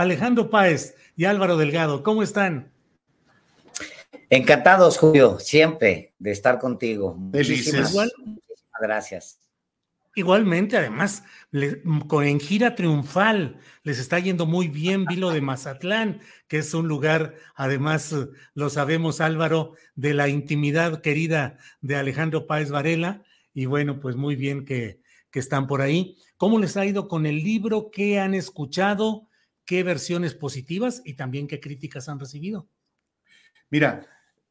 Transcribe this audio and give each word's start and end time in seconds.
Alejandro 0.00 0.50
Páez 0.50 0.94
y 1.16 1.24
Álvaro 1.26 1.56
Delgado, 1.56 2.02
¿cómo 2.02 2.22
están? 2.22 2.72
Encantados, 4.28 4.98
Julio, 4.98 5.38
siempre 5.40 6.14
de 6.18 6.30
estar 6.30 6.58
contigo. 6.58 7.18
Felices. 7.32 7.74
Muchísimas, 7.74 8.12
muchísimas 8.18 8.80
gracias. 8.80 9.38
Igualmente, 10.14 10.76
además, 10.76 11.22
le- 11.52 11.82
con- 12.08 12.24
en 12.24 12.40
gira 12.40 12.74
triunfal, 12.74 13.58
les 13.84 13.98
está 13.98 14.18
yendo 14.18 14.44
muy 14.46 14.68
bien 14.68 15.04
Vilo 15.04 15.30
de 15.30 15.40
Mazatlán, 15.40 16.20
que 16.48 16.58
es 16.58 16.74
un 16.74 16.88
lugar, 16.88 17.34
además, 17.54 18.14
lo 18.54 18.70
sabemos, 18.70 19.20
Álvaro, 19.20 19.74
de 19.94 20.14
la 20.14 20.28
intimidad 20.28 21.00
querida 21.00 21.58
de 21.80 21.96
Alejandro 21.96 22.46
Páez 22.46 22.70
Varela. 22.70 23.22
Y 23.54 23.66
bueno, 23.66 24.00
pues 24.00 24.16
muy 24.16 24.34
bien 24.36 24.64
que, 24.64 25.00
que 25.30 25.38
están 25.38 25.66
por 25.68 25.80
ahí. 25.80 26.16
¿Cómo 26.36 26.58
les 26.58 26.76
ha 26.76 26.84
ido 26.84 27.06
con 27.06 27.24
el 27.26 27.36
libro? 27.42 27.90
¿Qué 27.92 28.18
han 28.18 28.34
escuchado? 28.34 29.28
¿Qué 29.70 29.84
versiones 29.84 30.34
positivas 30.34 31.00
y 31.04 31.14
también 31.14 31.46
qué 31.46 31.60
críticas 31.60 32.08
han 32.08 32.18
recibido? 32.18 32.66
Mira, 33.70 34.04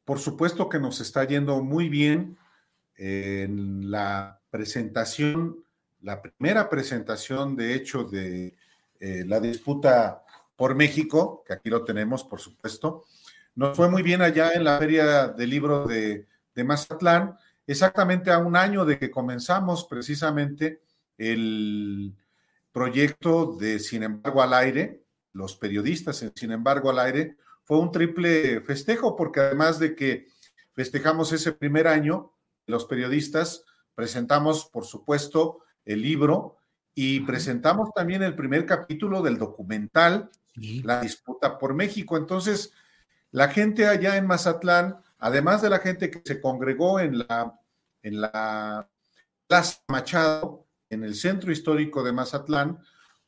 por 0.06 0.18
supuesto 0.18 0.70
que 0.70 0.80
nos 0.80 1.02
está 1.02 1.26
yendo 1.26 1.62
muy 1.62 1.90
bien 1.90 2.38
en 2.96 3.92
la 3.92 4.40
presentación, 4.50 5.62
la 6.00 6.22
primera 6.22 6.70
presentación, 6.70 7.58
de 7.58 7.74
hecho, 7.74 8.06
de 8.06 8.56
eh, 9.02 9.26
la 9.28 9.42
disputa 9.42 10.24
por 10.56 10.74
México, 10.74 11.44
que 11.46 11.52
aquí 11.52 11.70
lo 11.70 11.84
tenemos, 11.84 12.24
por 12.24 12.40
supuesto. 12.40 13.04
Nos 13.56 13.76
fue 13.76 13.90
muy 13.90 14.04
bien 14.04 14.22
allá 14.22 14.54
en 14.54 14.64
la 14.64 14.80
Feria 14.80 15.28
del 15.28 15.50
Libro 15.50 15.86
de, 15.86 16.28
de 16.56 16.64
Mazatlán, 16.64 17.36
exactamente 17.68 18.32
a 18.32 18.38
un 18.38 18.56
año 18.56 18.86
de 18.86 18.98
que 18.98 19.12
comenzamos 19.12 19.84
precisamente 19.84 20.80
el 21.18 22.16
proyecto 22.72 23.58
de 23.60 23.80
Sin 23.80 24.04
embargo 24.04 24.42
al 24.42 24.54
aire, 24.54 25.09
los 25.34 25.56
periodistas 25.56 26.22
en 26.22 26.32
Sin 26.36 26.52
embargo 26.52 26.90
al 26.90 27.00
aire, 27.00 27.38
fue 27.64 27.78
un 27.80 27.92
triple 27.92 28.62
festejo, 28.62 29.16
porque 29.16 29.42
además 29.42 29.80
de 29.80 29.96
que 29.96 30.28
festejamos 30.74 31.32
ese 31.32 31.52
primer 31.52 31.88
año, 31.88 32.34
los 32.66 32.86
periodistas 32.86 33.64
presentamos, 33.94 34.66
por 34.66 34.86
supuesto, 34.86 35.60
el 35.86 36.02
libro 36.02 36.58
y 36.94 37.22
presentamos 37.22 37.90
también 37.94 38.24
el 38.24 38.36
primer 38.36 38.66
capítulo 38.66 39.22
del 39.22 39.38
documental, 39.38 40.30
La 40.84 41.00
disputa 41.00 41.58
por 41.58 41.74
México. 41.74 42.18
Entonces, 42.18 42.74
la 43.32 43.50
gente 43.50 43.88
allá 43.88 44.18
en 44.18 44.28
Mazatlán, 44.28 44.98
además 45.18 45.62
de 45.62 45.70
la 45.70 45.80
gente 45.80 46.10
que 46.10 46.22
se 46.26 46.42
congregó 46.42 47.00
en 47.00 47.20
la, 47.20 47.58
en 48.02 48.22
la 48.22 48.90
Plaza 49.48 49.80
Machado, 49.88 50.66
en 50.90 51.04
el 51.04 51.16
centro 51.16 51.52
histórico 51.52 52.04
de 52.04 52.12
Mazatlán, 52.14 52.80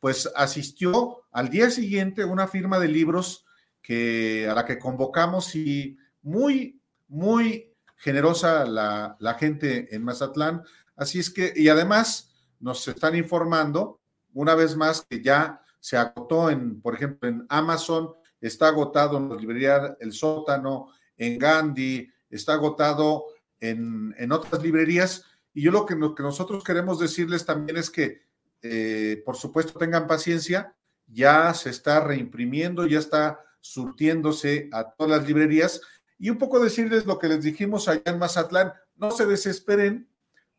pues 0.01 0.29
asistió 0.35 1.23
al 1.31 1.49
día 1.49 1.69
siguiente 1.69 2.25
una 2.25 2.47
firma 2.47 2.79
de 2.79 2.89
libros 2.89 3.45
que, 3.81 4.47
a 4.49 4.55
la 4.55 4.65
que 4.65 4.79
convocamos 4.79 5.55
y 5.55 5.95
muy, 6.23 6.81
muy 7.07 7.73
generosa 7.97 8.65
la, 8.65 9.15
la 9.19 9.35
gente 9.35 9.95
en 9.95 10.03
Mazatlán. 10.03 10.63
Así 10.95 11.19
es 11.19 11.29
que, 11.29 11.53
y 11.55 11.69
además 11.69 12.33
nos 12.59 12.85
están 12.87 13.15
informando 13.15 14.01
una 14.33 14.55
vez 14.55 14.75
más 14.75 15.05
que 15.07 15.21
ya 15.21 15.61
se 15.79 15.97
agotó 15.97 16.49
en, 16.49 16.81
por 16.81 16.95
ejemplo, 16.95 17.29
en 17.29 17.45
Amazon, 17.47 18.11
está 18.39 18.69
agotado 18.69 19.17
en 19.17 19.29
la 19.29 19.35
librería 19.35 19.97
El 19.99 20.13
Sótano, 20.13 20.89
en 21.15 21.37
Gandhi, 21.37 22.09
está 22.29 22.53
agotado 22.53 23.25
en, 23.59 24.15
en 24.17 24.31
otras 24.31 24.63
librerías. 24.63 25.25
Y 25.53 25.61
yo 25.61 25.71
lo 25.71 25.85
que, 25.85 25.95
lo 25.95 26.15
que 26.15 26.23
nosotros 26.23 26.63
queremos 26.63 26.99
decirles 26.99 27.45
también 27.45 27.77
es 27.77 27.91
que, 27.91 28.30
eh, 28.61 29.21
por 29.25 29.35
supuesto, 29.35 29.77
tengan 29.79 30.07
paciencia, 30.07 30.75
ya 31.07 31.53
se 31.53 31.69
está 31.69 31.99
reimprimiendo, 32.01 32.85
ya 32.85 32.99
está 32.99 33.39
surtiéndose 33.59 34.69
a 34.71 34.91
todas 34.91 35.19
las 35.19 35.27
librerías. 35.27 35.81
Y 36.17 36.29
un 36.29 36.37
poco 36.37 36.59
decirles 36.59 37.05
lo 37.05 37.19
que 37.19 37.27
les 37.27 37.43
dijimos 37.43 37.87
allá 37.87 38.03
en 38.05 38.19
Mazatlán, 38.19 38.73
no 38.95 39.11
se 39.11 39.25
desesperen, 39.25 40.07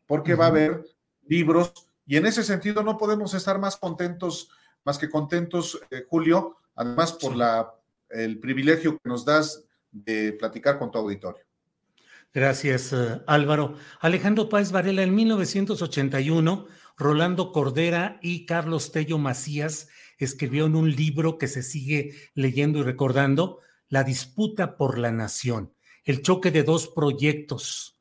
porque 0.05 0.35
va 0.35 0.45
a 0.45 0.49
haber 0.49 0.85
libros, 1.27 1.73
y 2.05 2.17
en 2.17 2.25
ese 2.25 2.43
sentido 2.43 2.83
no 2.83 2.97
podemos 2.97 3.33
estar 3.33 3.59
más 3.59 3.77
contentos, 3.77 4.49
más 4.83 4.97
que 4.97 5.09
contentos, 5.09 5.79
eh, 5.89 6.05
Julio, 6.09 6.57
además 6.75 7.13
por 7.13 7.35
la, 7.35 7.73
el 8.09 8.39
privilegio 8.39 8.97
que 8.97 9.09
nos 9.09 9.23
das 9.23 9.63
de 9.91 10.33
platicar 10.33 10.77
con 10.77 10.91
tu 10.91 10.97
auditorio. 10.97 11.43
Gracias, 12.33 12.91
eh, 12.93 13.21
Álvaro. 13.27 13.75
Alejandro 13.99 14.49
Páez 14.49 14.71
Varela, 14.71 15.03
en 15.03 15.13
1981, 15.13 16.65
Rolando 16.95 17.51
Cordera 17.51 18.19
y 18.21 18.45
Carlos 18.45 18.91
Tello 18.91 19.17
Macías 19.17 19.87
escribieron 20.17 20.75
un 20.75 20.91
libro 20.91 21.37
que 21.37 21.47
se 21.47 21.63
sigue 21.63 22.13
leyendo 22.33 22.79
y 22.79 22.83
recordando, 22.83 23.59
La 23.89 24.03
disputa 24.03 24.77
por 24.77 24.97
la 24.97 25.11
nación, 25.11 25.73
el 26.03 26.21
choque 26.21 26.51
de 26.51 26.63
dos 26.63 26.87
proyectos. 26.87 27.99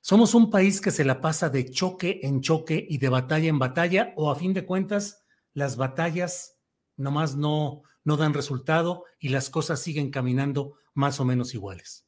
Somos 0.00 0.34
un 0.34 0.50
país 0.50 0.80
que 0.80 0.90
se 0.90 1.04
la 1.04 1.20
pasa 1.20 1.48
de 1.48 1.70
choque 1.70 2.20
en 2.22 2.42
choque 2.42 2.86
y 2.88 2.98
de 2.98 3.08
batalla 3.08 3.48
en 3.48 3.58
batalla, 3.58 4.12
o 4.16 4.30
a 4.30 4.36
fin 4.36 4.52
de 4.52 4.66
cuentas, 4.66 5.24
las 5.54 5.76
batallas 5.76 6.58
nomás 6.96 7.36
no, 7.36 7.82
no 8.04 8.16
dan 8.16 8.34
resultado 8.34 9.04
y 9.18 9.30
las 9.30 9.50
cosas 9.50 9.80
siguen 9.80 10.10
caminando 10.10 10.74
más 10.92 11.20
o 11.20 11.24
menos 11.24 11.54
iguales. 11.54 12.06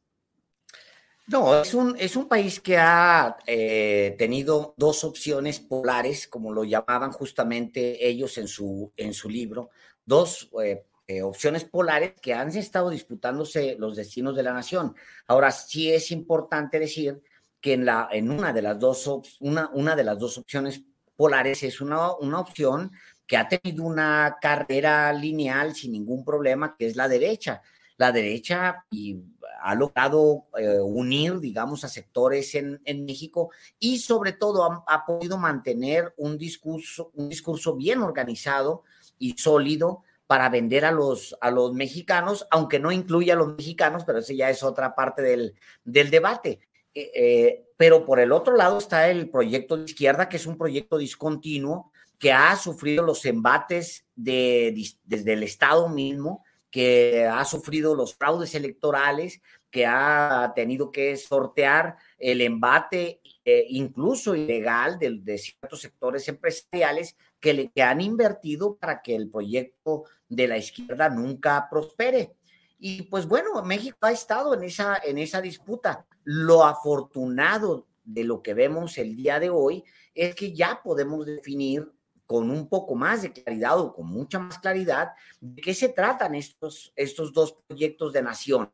No, 1.29 1.61
es 1.61 1.75
un, 1.75 1.97
es 1.99 2.15
un 2.15 2.29
país 2.29 2.61
que 2.61 2.79
ha 2.79 3.37
eh, 3.47 4.15
tenido 4.17 4.75
dos 4.77 5.03
opciones 5.03 5.59
polares, 5.59 6.29
como 6.29 6.53
lo 6.53 6.63
llamaban 6.63 7.11
justamente 7.11 8.07
ellos 8.07 8.39
en 8.39 8.47
su, 8.47 8.93
en 8.97 9.13
su 9.13 9.29
libro, 9.29 9.71
dos 10.05 10.49
eh, 10.63 10.85
eh, 11.09 11.23
opciones 11.23 11.65
polares 11.65 12.13
que 12.21 12.33
han 12.33 12.49
estado 12.57 12.91
disputándose 12.91 13.75
los 13.77 13.97
destinos 13.97 14.37
de 14.37 14.45
la 14.45 14.53
nación. 14.53 14.95
Ahora, 15.27 15.51
sí 15.51 15.93
es 15.93 16.13
importante 16.13 16.79
decir 16.79 17.21
que 17.61 17.73
en, 17.73 17.85
la, 17.85 18.09
en 18.13 18.31
una, 18.31 18.53
de 18.53 18.63
las 18.63 18.79
dos, 18.79 19.37
una, 19.41 19.69
una 19.73 19.97
de 19.97 20.05
las 20.05 20.21
dos 20.21 20.39
opciones 20.39 20.83
polares 21.17 21.63
es 21.65 21.81
una, 21.81 22.15
una 22.15 22.39
opción 22.39 22.93
que 23.27 23.37
ha 23.37 23.49
tenido 23.49 23.83
una 23.83 24.37
carrera 24.41 25.13
lineal 25.13 25.75
sin 25.75 25.91
ningún 25.91 26.25
problema, 26.25 26.77
que 26.79 26.87
es 26.87 26.95
la 26.95 27.09
derecha. 27.09 27.63
La 27.97 28.13
derecha 28.13 28.85
y 28.91 29.19
ha 29.61 29.75
logrado 29.75 30.45
eh, 30.59 30.79
unir, 30.81 31.41
digamos, 31.41 31.85
a 31.85 31.89
sectores 31.89 32.55
en, 32.55 32.81
México 33.05 33.51
y 33.79 33.99
sobre 33.99 34.33
todo 34.33 34.85
ha, 34.87 35.07
podido 35.07 35.39
mantener 35.39 36.15
un 36.17 36.39
discurso, 36.39 37.11
un 37.15 37.29
discurso 37.29 37.75
bien 37.75 38.01
organizado 38.03 38.85
y 39.19 39.37
sólido 39.39 40.03
para 40.27 40.49
vender 40.49 40.85
a 40.85 40.93
los, 40.93 41.37
a 41.41 41.51
los 41.51 41.73
mexicanos, 41.73 42.47
aunque 42.51 42.79
no 42.79 42.91
incluya 42.91 43.35
a 43.35 43.37
los 43.37 43.55
mexicanos, 43.57 44.05
pero 44.05 44.19
ese 44.19 44.37
ya 44.37 44.51
es 44.51 44.63
otra 44.63 44.95
parte 44.95 45.23
del, 45.23 45.55
del 45.85 46.11
debate. 46.11 46.61
Eh, 46.95 47.11
eh, 47.15 47.67
pero 47.77 48.07
por 48.07 48.21
el 48.21 48.33
otro 48.33 48.57
lado 48.57 48.79
está 48.79 49.11
el 49.11 49.29
proyecto 49.29 49.77
de 49.77 49.85
izquierda, 49.85 50.29
que 50.29 50.39
es 50.39 50.47
un 50.47 50.57
proyecto 50.57 50.97
discontinuo, 50.97 51.93
que 52.19 52.33
ha 52.33 52.57
sufrido 52.57 53.05
los 53.05 53.25
embates 53.27 54.07
de, 54.15 54.75
desde 55.05 55.35
el 55.35 55.43
Estado 55.43 55.91
mismo, 55.91 56.43
que 56.77 57.25
ha 57.25 57.43
sufrido 57.47 57.95
los 57.95 58.17
fraudes 58.17 58.55
electorales, 58.55 59.41
que 59.71 59.87
ha 59.87 60.53
tenido 60.55 60.93
que 60.93 61.17
sortear 61.17 61.97
el 62.19 62.43
embate 62.43 63.23
eh, 63.47 63.65
incluso 63.71 64.35
ilegal 64.35 64.99
de, 64.99 65.39
ciertos 65.39 65.81
sectores 65.81 66.29
empresariales 66.29 67.17
que, 67.41 67.55
le, 67.55 67.83
han 67.83 68.03
invertido 68.03 68.77
para 68.77 69.01
que 69.01 69.17
el 69.17 69.31
proyecto 69.31 70.05
de 70.29 70.49
la 70.49 70.59
izquierda 70.59 71.09
nunca 71.09 71.67
prospere. 71.71 72.35
Y 72.79 73.05
pues 73.05 73.27
bueno, 73.27 73.63
México 73.63 73.97
ha 74.03 74.13
estado 74.13 74.53
en 74.53 74.63
esa, 74.63 74.99
en 75.03 75.17
esa 75.17 75.41
disputa. 75.41 76.05
Lo 76.25 76.63
afortunado 76.63 77.87
de 78.05 78.25
lo 78.25 78.43
que 78.43 78.53
vemos 78.53 78.99
el 78.99 79.17
día 79.17 79.41
de 79.41 79.49
hoy 79.49 79.83
es 80.15 80.35
que 80.35 80.53
ya 80.53 80.83
podemos 80.85 81.25
definir 81.25 81.91
con 82.27 82.51
un 82.51 82.69
poco 82.69 82.95
más 82.95 83.23
de 83.23 83.33
claridad 83.33 83.79
o 83.79 83.95
con 83.95 84.07
mucha 84.07 84.39
más 84.39 84.59
claridad 84.59 85.13
de 85.41 85.63
qué 85.63 85.75
se 85.75 85.89
tratan 85.89 86.35
estos, 86.35 86.93
estos 86.97 87.33
dos 87.33 87.57
proyectos 87.67 88.13
de 88.13 88.23
nación. 88.23 88.71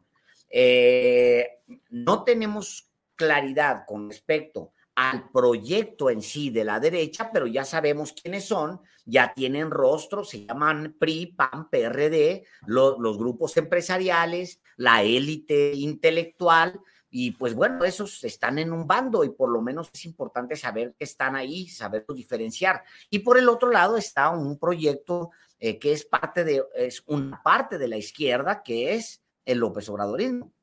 Eh, 0.49 1.60
no 1.90 2.25
tenemos 2.25 2.90
claridad 3.14 3.84
con 3.87 4.08
respecto 4.08 4.72
al 4.94 5.31
proyecto 5.31 6.10
en 6.10 6.20
sí 6.20 6.50
de 6.50 6.64
la 6.64 6.78
derecha, 6.78 7.31
pero 7.32 7.46
ya 7.46 7.64
sabemos 7.64 8.12
quiénes 8.12 8.44
son, 8.44 8.81
ya 9.06 9.32
tienen 9.32 9.70
rostro, 9.70 10.25
se 10.25 10.44
llaman 10.44 10.96
PRI, 10.99 11.34
PAN, 11.34 11.69
PRD, 11.70 12.44
los 12.66 13.19
grupos 13.19 13.56
empresariales, 13.56 14.60
la 14.76 15.02
élite 15.02 15.72
intelectual, 15.75 16.78
y 17.14 17.32
pues 17.32 17.55
bueno, 17.55 17.85
esos 17.85 18.25
están 18.25 18.59
en 18.59 18.73
un 18.73 18.87
bando 18.87 19.23
y 19.23 19.29
por 19.29 19.50
lo 19.50 19.61
menos 19.61 19.91
es 19.93 20.06
importante 20.06 20.56
saber 20.56 20.94
que 20.99 21.05
están 21.05 21.37
ahí, 21.37 21.69
saberlos 21.69 22.17
diferenciar. 22.17 22.82
Y 23.11 23.19
por 23.19 23.38
el 23.38 23.50
otro 23.50 23.70
lado 23.70 23.99
está 23.99 24.31
un 24.31 24.59
proyecto 24.59 25.31
eh, 25.61 25.79
que 25.79 25.93
es 25.93 26.06
parte 26.06 26.43
de, 26.43 26.64
es 26.75 27.03
una 27.06 27.43
parte 27.43 27.76
de 27.76 27.87
la 27.87 27.99
izquierda, 27.99 28.62
que 28.62 28.94
es 28.94 29.23
el 29.44 29.59
López 29.59 29.91
Obradorismo. 29.91 30.55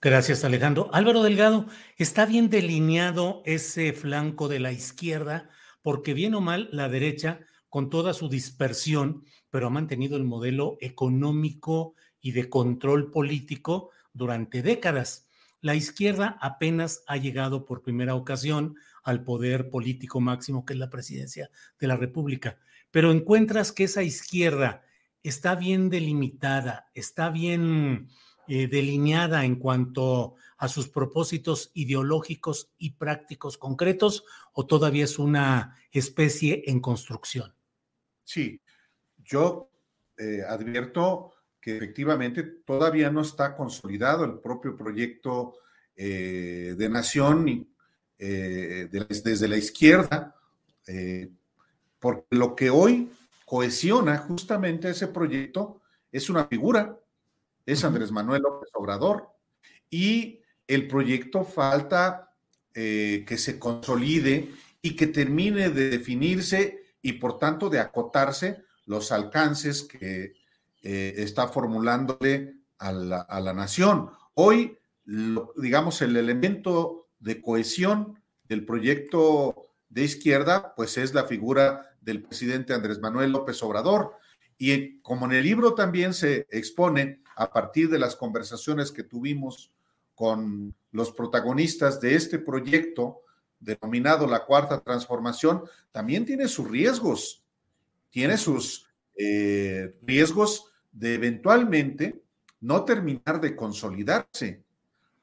Gracias, 0.00 0.44
Alejandro. 0.44 0.88
Álvaro 0.92 1.24
Delgado, 1.24 1.66
¿está 1.96 2.26
bien 2.26 2.48
delineado 2.48 3.42
ese 3.44 3.92
flanco 3.92 4.46
de 4.46 4.60
la 4.60 4.70
izquierda? 4.70 5.50
Porque 5.82 6.14
bien 6.14 6.34
o 6.34 6.40
mal, 6.40 6.68
la 6.70 6.88
derecha, 6.88 7.40
con 7.68 7.90
toda 7.90 8.14
su 8.14 8.28
dispersión, 8.28 9.24
pero 9.50 9.66
ha 9.66 9.70
mantenido 9.70 10.16
el 10.16 10.24
modelo 10.24 10.78
económico 10.80 11.94
y 12.20 12.30
de 12.30 12.48
control 12.48 13.10
político 13.10 13.90
durante 14.12 14.62
décadas. 14.62 15.26
La 15.60 15.74
izquierda 15.74 16.38
apenas 16.40 17.02
ha 17.06 17.16
llegado 17.16 17.64
por 17.64 17.82
primera 17.82 18.14
ocasión 18.14 18.76
al 19.02 19.24
poder 19.24 19.70
político 19.70 20.20
máximo, 20.20 20.64
que 20.64 20.72
es 20.72 20.78
la 20.78 20.90
presidencia 20.90 21.50
de 21.78 21.86
la 21.86 21.96
República. 21.96 22.58
Pero 22.90 23.10
encuentras 23.10 23.72
que 23.72 23.84
esa 23.84 24.02
izquierda 24.02 24.82
está 25.22 25.54
bien 25.54 25.90
delimitada, 25.90 26.90
está 26.94 27.30
bien 27.30 28.08
eh, 28.48 28.66
delineada 28.66 29.44
en 29.44 29.56
cuanto 29.56 30.34
a 30.58 30.68
sus 30.68 30.88
propósitos 30.88 31.70
ideológicos 31.72 32.72
y 32.78 32.90
prácticos 32.90 33.56
concretos 33.56 34.24
o 34.52 34.66
todavía 34.66 35.04
es 35.04 35.18
una 35.18 35.76
especie 35.92 36.64
en 36.66 36.80
construcción? 36.80 37.54
Sí, 38.24 38.60
yo 39.18 39.70
eh, 40.18 40.42
advierto 40.46 41.32
que 41.60 41.76
efectivamente 41.76 42.42
todavía 42.42 43.10
no 43.10 43.20
está 43.22 43.54
consolidado 43.56 44.24
el 44.24 44.38
propio 44.38 44.76
proyecto 44.76 45.54
eh, 45.94 46.74
de 46.76 46.88
nación 46.88 47.68
desde 48.18 49.48
la 49.48 49.56
izquierda, 49.56 50.36
porque 51.98 52.26
lo 52.30 52.54
que 52.54 52.68
hoy 52.68 53.10
cohesiona 53.46 54.18
justamente 54.18 54.90
ese 54.90 55.08
proyecto 55.08 55.80
es 56.12 56.28
una 56.28 56.46
figura 56.46 57.00
es 57.66 57.84
Andrés 57.84 58.10
Manuel 58.10 58.42
López 58.42 58.70
Obrador. 58.74 59.28
Y 59.88 60.40
el 60.66 60.88
proyecto 60.88 61.44
falta 61.44 62.32
eh, 62.74 63.24
que 63.26 63.38
se 63.38 63.58
consolide 63.58 64.50
y 64.82 64.96
que 64.96 65.06
termine 65.06 65.70
de 65.70 65.90
definirse 65.90 66.82
y 67.02 67.14
por 67.14 67.38
tanto 67.38 67.68
de 67.68 67.80
acotarse 67.80 68.62
los 68.86 69.12
alcances 69.12 69.82
que 69.82 70.34
eh, 70.82 71.14
está 71.18 71.48
formulándole 71.48 72.54
a 72.78 72.92
la, 72.92 73.52
nación. 73.52 74.10
Hoy, 74.34 74.78
digamos, 75.04 76.00
el 76.00 76.16
elemento 76.16 77.08
de 77.18 77.42
cohesión 77.42 78.18
del 78.44 78.64
proyecto 78.64 79.66
de 79.90 80.04
izquierda, 80.04 80.74
pues 80.74 80.96
es 80.96 81.12
la 81.12 81.24
figura 81.24 81.94
del 82.00 82.22
presidente 82.22 82.72
Andrés 82.72 83.00
Manuel 83.00 83.32
López 83.32 83.62
Obrador. 83.62 84.14
Y 84.56 85.00
como 85.00 85.26
en 85.26 85.32
el 85.32 85.44
libro 85.44 85.74
también 85.74 86.14
se 86.14 86.46
expone, 86.50 87.20
a 87.36 87.50
partir 87.52 87.88
de 87.88 87.98
las 87.98 88.16
conversaciones 88.16 88.92
que 88.92 89.02
tuvimos 89.02 89.72
con 90.14 90.74
los 90.92 91.12
protagonistas 91.12 92.00
de 92.00 92.14
este 92.14 92.38
proyecto 92.38 93.22
denominado 93.58 94.26
la 94.26 94.44
cuarta 94.44 94.80
transformación, 94.80 95.62
también 95.92 96.24
tiene 96.24 96.48
sus 96.48 96.70
riesgos, 96.70 97.44
tiene 98.10 98.36
sus 98.36 98.86
eh, 99.16 99.96
riesgos 100.02 100.69
de 100.92 101.14
eventualmente 101.14 102.22
no 102.60 102.84
terminar 102.84 103.40
de 103.40 103.56
consolidarse 103.56 104.62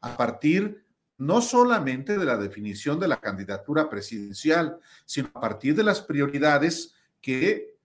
a 0.01 0.15
partir 0.17 0.83
no 1.17 1.41
solamente 1.41 2.17
de 2.17 2.25
la 2.25 2.37
definición 2.37 2.99
de 2.99 3.07
la 3.07 3.19
candidatura 3.19 3.89
presidencial, 3.89 4.79
sino 5.05 5.29
a 5.33 5.41
partir 5.41 5.75
de 5.75 5.83
las 5.83 6.01
prioridades 6.01 6.93
que 7.21 7.77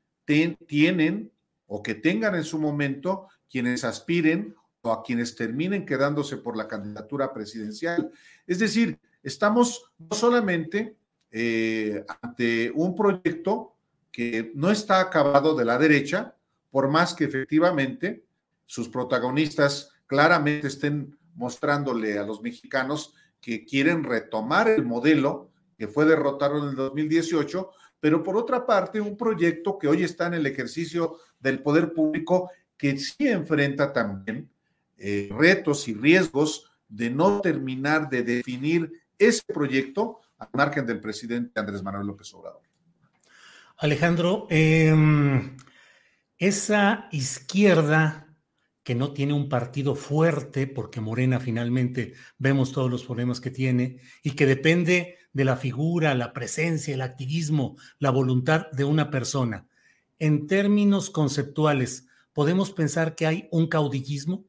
tienen 0.66 1.30
o 1.66 1.82
que 1.82 1.94
tengan 1.94 2.34
en 2.34 2.44
su 2.44 2.58
momento 2.58 3.28
quienes 3.50 3.84
aspiren 3.84 4.54
o 4.82 4.92
a 4.92 5.02
quienes 5.02 5.34
terminen 5.34 5.86
quedándose 5.86 6.36
por 6.36 6.56
la 6.56 6.68
candidatura 6.68 7.32
presidencial. 7.32 8.10
Es 8.46 8.58
decir, 8.58 8.98
estamos 9.22 9.92
no 9.98 10.16
solamente 10.16 10.96
eh, 11.30 12.04
ante 12.20 12.70
un 12.74 12.94
proyecto 12.94 13.76
que 14.10 14.52
no 14.54 14.70
está 14.70 15.00
acabado 15.00 15.54
de 15.54 15.64
la 15.64 15.78
derecha, 15.78 16.36
por 16.72 16.88
más 16.88 17.14
que 17.14 17.24
efectivamente 17.24 18.24
sus 18.66 18.88
protagonistas 18.88 19.90
claramente 20.06 20.66
estén 20.66 21.16
mostrándole 21.34 22.18
a 22.18 22.24
los 22.24 22.42
mexicanos 22.42 23.14
que 23.40 23.64
quieren 23.64 24.02
retomar 24.02 24.68
el 24.68 24.84
modelo 24.84 25.50
que 25.76 25.86
fue 25.86 26.06
derrotado 26.06 26.58
en 26.58 26.70
el 26.70 26.74
2018, 26.74 27.70
pero 28.00 28.22
por 28.22 28.36
otra 28.36 28.66
parte, 28.66 29.00
un 29.00 29.16
proyecto 29.16 29.78
que 29.78 29.88
hoy 29.88 30.02
está 30.02 30.26
en 30.26 30.34
el 30.34 30.46
ejercicio 30.46 31.18
del 31.38 31.62
poder 31.62 31.92
público 31.92 32.50
que 32.76 32.96
sí 32.98 33.28
enfrenta 33.28 33.92
también 33.92 34.50
eh, 34.96 35.28
retos 35.36 35.86
y 35.88 35.94
riesgos 35.94 36.70
de 36.88 37.10
no 37.10 37.40
terminar 37.40 38.08
de 38.08 38.22
definir 38.22 38.92
ese 39.18 39.42
proyecto 39.52 40.20
al 40.38 40.48
margen 40.52 40.86
del 40.86 41.00
presidente 41.00 41.60
Andrés 41.60 41.82
Manuel 41.82 42.06
López 42.06 42.32
Obrador. 42.34 42.62
Alejandro, 43.78 44.46
em, 44.50 45.56
esa 46.42 47.06
izquierda 47.12 48.36
que 48.82 48.96
no 48.96 49.12
tiene 49.12 49.32
un 49.32 49.48
partido 49.48 49.94
fuerte, 49.94 50.66
porque 50.66 51.00
Morena 51.00 51.38
finalmente 51.38 52.14
vemos 52.36 52.72
todos 52.72 52.90
los 52.90 53.04
problemas 53.04 53.40
que 53.40 53.52
tiene, 53.52 54.00
y 54.24 54.32
que 54.32 54.44
depende 54.44 55.18
de 55.32 55.44
la 55.44 55.56
figura, 55.56 56.16
la 56.16 56.32
presencia, 56.32 56.94
el 56.94 57.02
activismo, 57.02 57.76
la 58.00 58.10
voluntad 58.10 58.68
de 58.72 58.82
una 58.82 59.08
persona. 59.08 59.68
En 60.18 60.48
términos 60.48 61.10
conceptuales, 61.10 62.08
¿podemos 62.32 62.72
pensar 62.72 63.14
que 63.14 63.28
hay 63.28 63.48
un 63.52 63.68
caudillismo? 63.68 64.44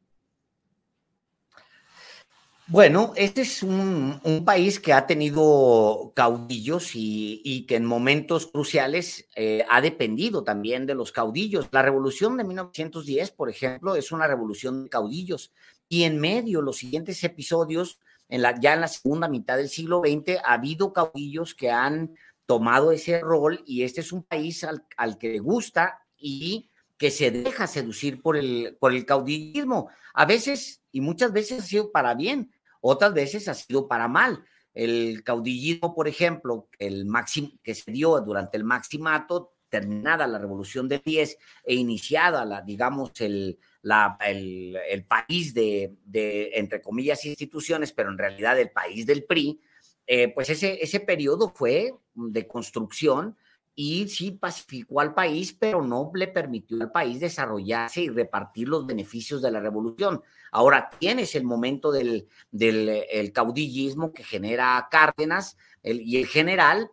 Bueno, 2.67 3.11
este 3.17 3.41
es 3.41 3.61
un, 3.61 4.21
país 4.45 4.79
que 4.79 4.93
ha 4.93 5.05
tenido 5.05 6.13
caudillos 6.15 6.91
y, 6.95 7.65
que 7.67 7.75
en 7.75 7.85
momentos 7.85 8.47
cruciales 8.47 9.27
eh, 9.35 9.65
ha 9.69 9.81
dependido 9.81 10.45
también 10.45 10.85
de 10.85 10.95
los 10.95 11.11
caudillos. 11.11 11.67
La 11.71 11.81
revolución 11.81 12.37
de 12.37 12.45
1910, 12.45 13.31
por 13.31 13.49
ejemplo, 13.49 13.95
es 13.95 14.13
una 14.13 14.27
revolución 14.27 14.85
de 14.85 14.89
caudillos. 14.89 15.51
Y 15.89 16.03
en 16.03 16.19
medio, 16.19 16.61
los 16.61 16.77
siguientes 16.77 17.21
episodios, 17.25 17.99
en 18.29 18.41
la, 18.41 18.57
ya 18.57 18.73
en 18.73 18.81
la 18.81 18.87
segunda 18.87 19.27
mitad 19.27 19.57
del 19.57 19.69
siglo 19.69 19.99
XX, 19.99 20.37
ha 20.43 20.53
habido 20.53 20.93
caudillos 20.93 21.53
que 21.53 21.69
han 21.69 22.15
tomado 22.45 22.93
ese 22.93 23.19
rol 23.19 23.61
y 23.65 23.83
este 23.83 24.01
es 24.01 24.13
un 24.13 24.23
país 24.23 24.63
al, 24.63 25.17
que 25.17 25.29
le 25.29 25.39
gusta 25.39 25.99
y 26.17 26.69
que 26.97 27.11
se 27.11 27.29
deja 27.29 27.67
seducir 27.67 28.21
por 28.21 28.37
el, 28.37 28.77
por 28.79 28.93
el 28.93 29.05
caudillismo. 29.05 29.89
A 30.13 30.25
veces 30.25 30.82
y 30.93 31.01
muchas 31.01 31.33
veces 31.33 31.59
ha 31.59 31.65
sido 31.65 31.91
para 31.91 32.13
bien, 32.13 32.53
otras 32.79 33.13
veces 33.13 33.49
ha 33.49 33.53
sido 33.53 33.89
para 33.89 34.07
mal. 34.07 34.45
El 34.73 35.23
caudillismo, 35.23 35.93
por 35.93 36.07
ejemplo, 36.07 36.69
el 36.79 37.05
máximo 37.05 37.51
que 37.61 37.75
se 37.75 37.91
dio 37.91 38.19
durante 38.21 38.57
el 38.57 38.63
maximato, 38.63 39.53
terminada 39.69 40.27
la 40.27 40.37
revolución 40.37 40.87
de 40.87 41.01
10 41.03 41.37
e 41.65 41.73
iniciada 41.73 42.45
la, 42.45 42.61
digamos, 42.61 43.19
el, 43.21 43.57
la, 43.81 44.17
el, 44.23 45.05
país 45.07 45.53
de, 45.53 45.95
de, 46.05 46.51
entre 46.53 46.79
comillas, 46.79 47.25
instituciones, 47.25 47.91
pero 47.91 48.09
en 48.09 48.19
realidad 48.19 48.59
el 48.59 48.69
país 48.69 49.07
del 49.07 49.23
PRI, 49.23 49.59
eh, 50.05 50.27
pues 50.27 50.51
ese, 50.51 50.77
ese 50.83 50.99
periodo 50.99 51.51
fue 51.55 51.91
de 52.13 52.47
construcción 52.47 53.35
y 53.75 54.07
sí 54.07 54.31
pacificó 54.31 54.99
al 55.01 55.13
país, 55.13 55.55
pero 55.57 55.81
no 55.81 56.11
le 56.13 56.27
permitió 56.27 56.81
al 56.81 56.91
país 56.91 57.19
desarrollarse 57.19 58.01
y 58.01 58.09
repartir 58.09 58.67
los 58.67 58.85
beneficios 58.85 59.41
de 59.41 59.51
la 59.51 59.59
revolución. 59.59 60.21
Ahora 60.51 60.89
tienes 60.99 61.35
el 61.35 61.43
momento 61.43 61.91
del, 61.91 62.27
del 62.51 63.31
caudillismo 63.33 64.13
que 64.13 64.23
genera 64.23 64.87
Cárdenas 64.91 65.57
y 65.83 66.17
el 66.17 66.27
general 66.27 66.91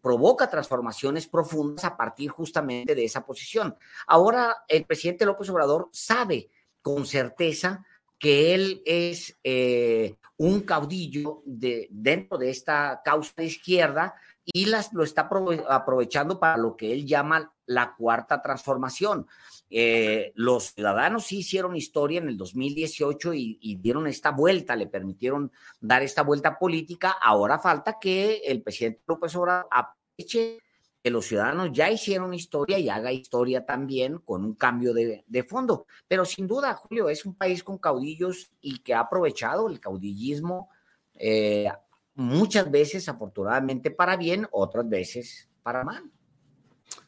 provoca 0.00 0.48
transformaciones 0.48 1.26
profundas 1.26 1.84
a 1.84 1.96
partir 1.96 2.30
justamente 2.30 2.94
de 2.94 3.04
esa 3.04 3.24
posición. 3.24 3.76
Ahora 4.06 4.64
el 4.68 4.84
presidente 4.84 5.26
López 5.26 5.48
Obrador 5.50 5.88
sabe 5.92 6.48
con 6.82 7.06
certeza 7.06 7.84
que 8.18 8.54
él 8.54 8.82
es 8.86 9.36
eh, 9.42 10.16
un 10.36 10.60
caudillo 10.60 11.42
de, 11.44 11.88
dentro 11.90 12.38
de 12.38 12.50
esta 12.50 13.00
causa 13.04 13.32
de 13.36 13.46
izquierda 13.46 14.14
y 14.44 14.66
las, 14.66 14.92
lo 14.92 15.04
está 15.04 15.28
aprovechando 15.68 16.38
para 16.38 16.58
lo 16.58 16.76
que 16.76 16.92
él 16.92 17.06
llama 17.06 17.52
la 17.66 17.94
cuarta 17.94 18.42
transformación. 18.42 19.26
Eh, 19.70 20.32
los 20.34 20.74
ciudadanos 20.74 21.24
sí 21.26 21.38
hicieron 21.38 21.76
historia 21.76 22.20
en 22.20 22.28
el 22.28 22.36
2018 22.36 23.34
y, 23.34 23.78
dieron 23.80 24.06
esta 24.06 24.30
vuelta, 24.30 24.76
le 24.76 24.86
permitieron 24.86 25.50
dar 25.80 26.02
esta 26.02 26.22
vuelta 26.22 26.58
política. 26.58 27.16
Ahora 27.20 27.58
falta 27.58 27.98
que 27.98 28.42
el 28.44 28.62
presidente 28.62 29.02
López 29.06 29.34
Obrador 29.36 29.66
aproveche 29.70 30.58
que 31.02 31.10
los 31.10 31.26
ciudadanos 31.26 31.70
ya 31.72 31.90
hicieron 31.90 32.32
historia 32.32 32.78
y 32.78 32.88
haga 32.88 33.12
historia 33.12 33.66
también 33.66 34.18
con 34.18 34.44
un 34.44 34.54
cambio 34.54 34.94
de, 34.94 35.46
fondo. 35.48 35.86
Pero 36.08 36.24
sin 36.24 36.46
duda, 36.46 36.74
Julio, 36.74 37.08
es 37.08 37.26
un 37.26 37.34
país 37.34 37.62
con 37.62 37.78
caudillos 37.78 38.52
y 38.60 38.78
que 38.78 38.94
ha 38.94 39.00
aprovechado 39.00 39.68
el 39.68 39.80
caudillismo 39.80 40.70
eh, 41.14 41.70
muchas 42.14 42.70
veces, 42.70 43.08
afortunadamente, 43.08 43.90
para 43.90 44.16
bien, 44.16 44.46
otras 44.52 44.88
veces 44.88 45.48
para 45.62 45.84
mal. 45.84 46.10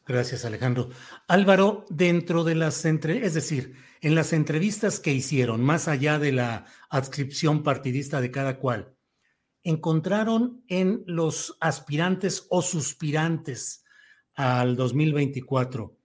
Gracias, 0.05 0.45
Alejandro. 0.45 0.89
Álvaro, 1.27 1.85
dentro 1.89 2.43
de 2.43 2.55
las 2.55 2.83
entre, 2.85 3.25
es 3.25 3.33
decir, 3.33 3.75
en 4.01 4.15
las 4.15 4.33
entrevistas 4.33 4.99
que 4.99 5.13
hicieron, 5.13 5.63
más 5.63 5.87
allá 5.87 6.19
de 6.19 6.31
la 6.31 6.65
adscripción 6.89 7.63
partidista 7.63 8.21
de 8.21 8.31
cada 8.31 8.57
cual, 8.59 8.95
encontraron 9.63 10.63
en 10.67 11.03
los 11.07 11.57
aspirantes 11.59 12.47
o 12.49 12.61
suspirantes 12.61 13.83
al 14.33 14.75
2024, 14.75 15.97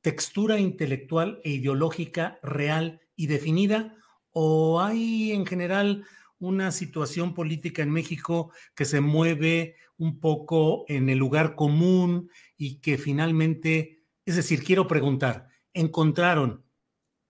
textura 0.00 0.58
intelectual 0.58 1.40
e 1.44 1.50
ideológica 1.50 2.38
real 2.42 3.00
y 3.16 3.26
definida 3.26 3.96
o 4.30 4.80
hay 4.80 5.32
en 5.32 5.44
general 5.44 6.06
una 6.42 6.72
situación 6.72 7.34
política 7.34 7.82
en 7.82 7.90
México 7.90 8.52
que 8.74 8.84
se 8.84 9.00
mueve 9.00 9.76
un 9.96 10.18
poco 10.18 10.84
en 10.88 11.08
el 11.08 11.18
lugar 11.18 11.54
común 11.54 12.30
y 12.56 12.80
que 12.80 12.98
finalmente, 12.98 14.02
es 14.26 14.34
decir, 14.34 14.64
quiero 14.64 14.88
preguntar, 14.88 15.46
¿encontraron 15.72 16.64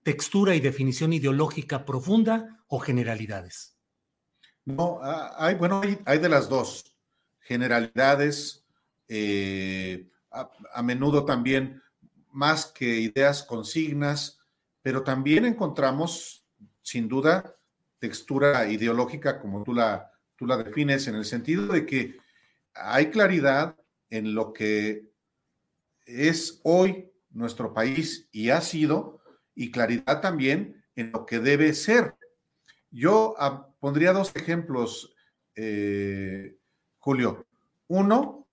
textura 0.01 0.55
y 0.55 0.59
definición 0.59 1.13
ideológica 1.13 1.85
profunda 1.85 2.65
o 2.67 2.79
generalidades? 2.79 3.77
No, 4.65 4.99
ah, 5.03 5.35
hay, 5.37 5.55
bueno, 5.55 5.81
hay, 6.05 6.17
de 6.17 6.29
las 6.29 6.49
dos, 6.49 6.97
generalidades, 7.39 8.65
eh, 9.07 10.09
a, 10.31 10.81
menudo 10.81 11.23
también 11.23 11.83
más 12.31 12.65
que 12.65 12.85
ideas 12.85 13.43
consignas, 13.43 14.39
pero 14.81 15.03
también 15.03 15.45
encontramos, 15.45 16.47
sin 16.81 17.07
duda, 17.07 17.55
textura 18.03 18.67
ideológica 18.67 19.39
como 19.39 19.63
tú 19.63 19.73
la, 19.73 20.11
tú 20.35 20.45
la 20.45 20.57
defines, 20.57 21.07
en 21.07 21.15
el 21.15 21.23
sentido 21.23 21.67
de 21.67 21.85
que 21.85 22.17
hay 22.73 23.09
claridad 23.11 23.77
en 24.09 24.35
lo 24.35 24.51
que 24.51 25.09
es 26.05 26.59
hoy 26.65 27.09
nuestro 27.31 27.73
país 27.73 28.27
y 28.33 28.49
ha 28.49 28.59
sido, 28.59 29.21
y 29.55 29.71
claridad 29.71 30.19
también 30.19 30.83
en 30.97 31.13
lo 31.13 31.25
que 31.25 31.39
debe 31.39 31.71
ser. 31.73 32.15
Yo 32.91 33.35
ah, 33.37 33.69
pondría 33.79 34.11
dos 34.11 34.35
ejemplos, 34.35 35.15
eh, 35.55 36.57
Julio. 36.99 37.47
Uno, 37.87 38.49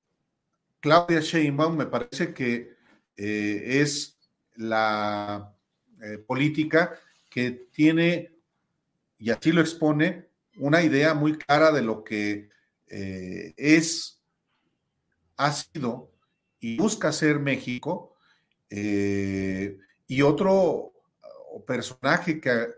Claudia 0.78 1.19
Sheinbaum 1.19 1.76
me 1.76 1.87
parece 1.87 2.33
que 2.33 2.76
eh, 3.16 3.80
es 3.83 4.16
la 4.54 5.52
eh, 6.00 6.19
política 6.19 6.95
que 7.28 7.50
tiene, 7.73 8.39
y 9.20 9.30
así 9.30 9.52
lo 9.52 9.60
expone, 9.60 10.28
una 10.56 10.82
idea 10.82 11.14
muy 11.14 11.36
clara 11.36 11.70
de 11.70 11.82
lo 11.82 12.02
que 12.02 12.48
eh, 12.88 13.52
es, 13.56 14.20
ha 15.36 15.52
sido 15.52 16.10
y 16.58 16.78
busca 16.78 17.12
ser 17.12 17.38
México. 17.38 18.16
y 18.70 20.22
otro 20.22 20.92
personaje 21.66 22.40
que 22.40 22.68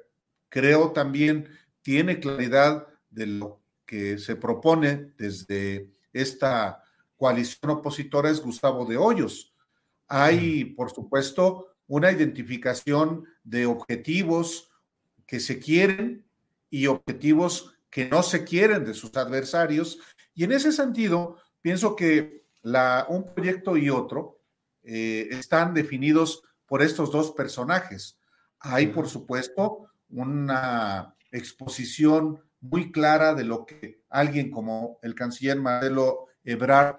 creo 0.48 0.92
también 0.92 1.48
tiene 1.82 2.18
claridad 2.20 2.86
de 3.10 3.26
lo 3.26 3.62
que 3.86 4.18
se 4.18 4.36
propone 4.36 5.12
desde 5.16 5.90
esta 6.12 6.82
coalición 7.16 7.70
opositora 7.70 8.30
es 8.30 8.40
Gustavo 8.40 8.84
de 8.84 8.96
Hoyos. 8.96 9.54
Hay, 10.08 10.64
por 10.64 10.90
supuesto, 10.90 11.68
una 11.86 12.10
identificación 12.10 13.24
de 13.44 13.66
objetivos 13.66 14.70
que 15.26 15.40
se 15.40 15.58
quieren 15.58 16.24
y 16.72 16.86
objetivos 16.86 17.76
que 17.90 18.08
no 18.08 18.22
se 18.22 18.44
quieren 18.44 18.86
de 18.86 18.94
sus 18.94 19.14
adversarios. 19.14 19.98
Y 20.34 20.44
en 20.44 20.52
ese 20.52 20.72
sentido, 20.72 21.36
pienso 21.60 21.94
que 21.94 22.46
la, 22.62 23.04
un 23.10 23.34
proyecto 23.34 23.76
y 23.76 23.90
otro 23.90 24.40
eh, 24.82 25.28
están 25.30 25.74
definidos 25.74 26.42
por 26.66 26.82
estos 26.82 27.12
dos 27.12 27.32
personajes. 27.32 28.18
Hay, 28.58 28.86
por 28.86 29.06
supuesto, 29.06 29.90
una 30.08 31.14
exposición 31.30 32.40
muy 32.60 32.90
clara 32.90 33.34
de 33.34 33.44
lo 33.44 33.66
que 33.66 34.00
alguien 34.08 34.50
como 34.50 34.98
el 35.02 35.14
canciller 35.14 35.60
Marcelo 35.60 36.28
Ebrard 36.44 36.96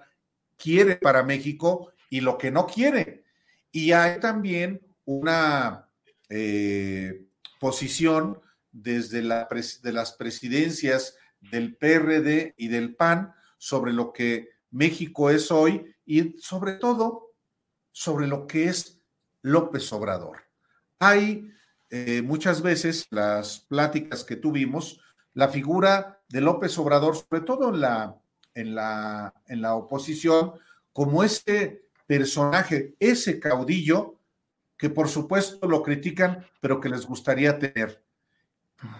quiere 0.56 0.96
para 0.96 1.24
México 1.24 1.92
y 2.08 2.20
lo 2.20 2.38
que 2.38 2.52
no 2.52 2.68
quiere. 2.68 3.24
Y 3.72 3.90
hay 3.90 4.20
también 4.20 4.80
una 5.04 5.88
eh, 6.28 7.24
posición 7.58 8.40
desde 8.74 9.22
la 9.22 9.48
de 9.82 9.92
las 9.92 10.12
presidencias 10.12 11.16
del 11.40 11.76
PRD 11.76 12.54
y 12.58 12.68
del 12.68 12.94
PAN 12.94 13.32
sobre 13.56 13.92
lo 13.92 14.12
que 14.12 14.50
México 14.70 15.30
es 15.30 15.50
hoy 15.50 15.94
y 16.04 16.36
sobre 16.38 16.74
todo 16.74 17.32
sobre 17.92 18.26
lo 18.26 18.46
que 18.46 18.64
es 18.64 19.00
López 19.40 19.90
Obrador. 19.92 20.42
Hay 20.98 21.50
eh, 21.88 22.20
muchas 22.22 22.60
veces 22.60 23.06
las 23.10 23.60
pláticas 23.60 24.24
que 24.24 24.36
tuvimos, 24.36 25.00
la 25.32 25.48
figura 25.48 26.20
de 26.28 26.40
López 26.40 26.76
Obrador, 26.78 27.16
sobre 27.16 27.42
todo 27.42 27.72
en 27.72 27.80
la 27.80 28.20
en 28.54 28.74
la, 28.74 29.34
en 29.46 29.60
la 29.60 29.74
oposición 29.74 30.54
como 30.92 31.24
ese 31.24 31.86
personaje, 32.06 32.94
ese 33.00 33.40
caudillo 33.40 34.18
que 34.76 34.90
por 34.90 35.08
supuesto 35.08 35.66
lo 35.66 35.82
critican, 35.82 36.46
pero 36.60 36.80
que 36.80 36.88
les 36.88 37.06
gustaría 37.06 37.58
tener 37.58 38.03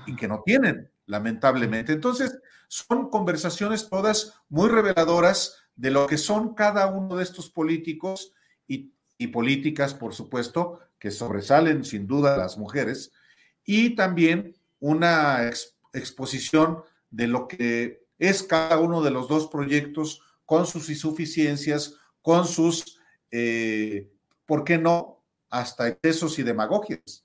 y 0.06 0.16
que 0.16 0.28
no 0.28 0.42
tienen, 0.44 0.90
lamentablemente. 1.06 1.92
Entonces, 1.92 2.38
son 2.68 3.10
conversaciones 3.10 3.88
todas 3.88 4.34
muy 4.48 4.68
reveladoras 4.68 5.56
de 5.76 5.90
lo 5.90 6.06
que 6.06 6.18
son 6.18 6.54
cada 6.54 6.86
uno 6.86 7.16
de 7.16 7.24
estos 7.24 7.50
políticos 7.50 8.32
y, 8.66 8.92
políticas, 9.28 9.94
por 9.94 10.12
supuesto, 10.12 10.80
que 10.98 11.10
sobresalen 11.10 11.84
sin 11.84 12.06
duda 12.06 12.36
las 12.36 12.58
mujeres, 12.58 13.12
y 13.64 13.94
también 13.94 14.54
una 14.80 15.50
exposición 15.94 16.82
de 17.10 17.26
lo 17.28 17.48
que 17.48 18.04
es 18.18 18.42
cada 18.42 18.78
uno 18.78 19.02
de 19.02 19.10
los 19.10 19.28
dos 19.28 19.46
proyectos 19.46 20.20
con 20.44 20.66
sus 20.66 20.90
insuficiencias, 20.90 21.96
con 22.20 22.46
sus, 22.46 23.00
eh, 23.30 24.10
¿por 24.44 24.64
qué 24.64 24.76
no?, 24.76 25.22
hasta 25.48 25.88
excesos 25.88 26.38
y 26.38 26.42
demagogias. 26.42 27.24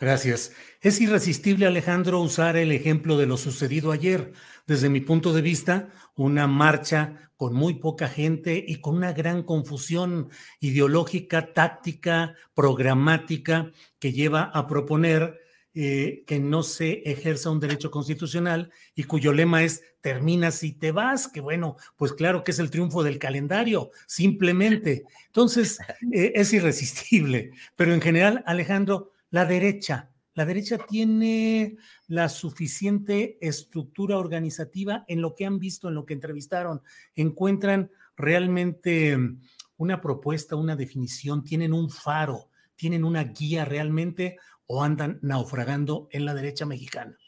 Gracias. 0.00 0.52
Es 0.80 0.98
irresistible, 0.98 1.66
Alejandro, 1.66 2.20
usar 2.20 2.56
el 2.56 2.72
ejemplo 2.72 3.18
de 3.18 3.26
lo 3.26 3.36
sucedido 3.36 3.92
ayer. 3.92 4.32
Desde 4.66 4.88
mi 4.88 5.02
punto 5.02 5.34
de 5.34 5.42
vista, 5.42 5.90
una 6.16 6.46
marcha 6.46 7.30
con 7.36 7.52
muy 7.52 7.74
poca 7.74 8.08
gente 8.08 8.64
y 8.66 8.76
con 8.76 8.96
una 8.96 9.12
gran 9.12 9.42
confusión 9.42 10.30
ideológica, 10.58 11.52
táctica, 11.52 12.34
programática, 12.54 13.72
que 13.98 14.14
lleva 14.14 14.44
a 14.44 14.66
proponer 14.66 15.38
eh, 15.74 16.24
que 16.26 16.40
no 16.40 16.62
se 16.62 17.02
ejerza 17.04 17.50
un 17.50 17.60
derecho 17.60 17.90
constitucional 17.90 18.72
y 18.94 19.04
cuyo 19.04 19.34
lema 19.34 19.62
es 19.64 19.82
termina 20.00 20.50
si 20.50 20.72
te 20.72 20.92
vas, 20.92 21.28
que 21.28 21.40
bueno, 21.40 21.76
pues 21.96 22.14
claro 22.14 22.42
que 22.42 22.52
es 22.52 22.58
el 22.58 22.70
triunfo 22.70 23.02
del 23.02 23.18
calendario, 23.18 23.90
simplemente. 24.06 25.04
Entonces, 25.26 25.78
eh, 26.10 26.32
es 26.34 26.54
irresistible. 26.54 27.50
Pero 27.76 27.92
en 27.92 28.00
general, 28.00 28.42
Alejandro, 28.46 29.12
la 29.30 29.44
derecha, 29.44 30.10
la 30.34 30.44
derecha 30.44 30.78
tiene 30.78 31.76
la 32.06 32.28
suficiente 32.28 33.38
estructura 33.40 34.18
organizativa 34.18 35.04
en 35.08 35.20
lo 35.22 35.34
que 35.34 35.46
han 35.46 35.58
visto, 35.58 35.88
en 35.88 35.94
lo 35.94 36.06
que 36.06 36.14
entrevistaron. 36.14 36.82
Encuentran 37.14 37.90
realmente 38.16 39.18
una 39.76 40.00
propuesta, 40.00 40.56
una 40.56 40.76
definición, 40.76 41.42
tienen 41.42 41.72
un 41.72 41.90
faro, 41.90 42.50
tienen 42.76 43.04
una 43.04 43.24
guía 43.24 43.64
realmente 43.64 44.38
o 44.72 44.84
andan 44.84 45.18
naufragando 45.20 46.08
en 46.12 46.24
la 46.24 46.32
derecha 46.32 46.64
mexicana? 46.64 47.18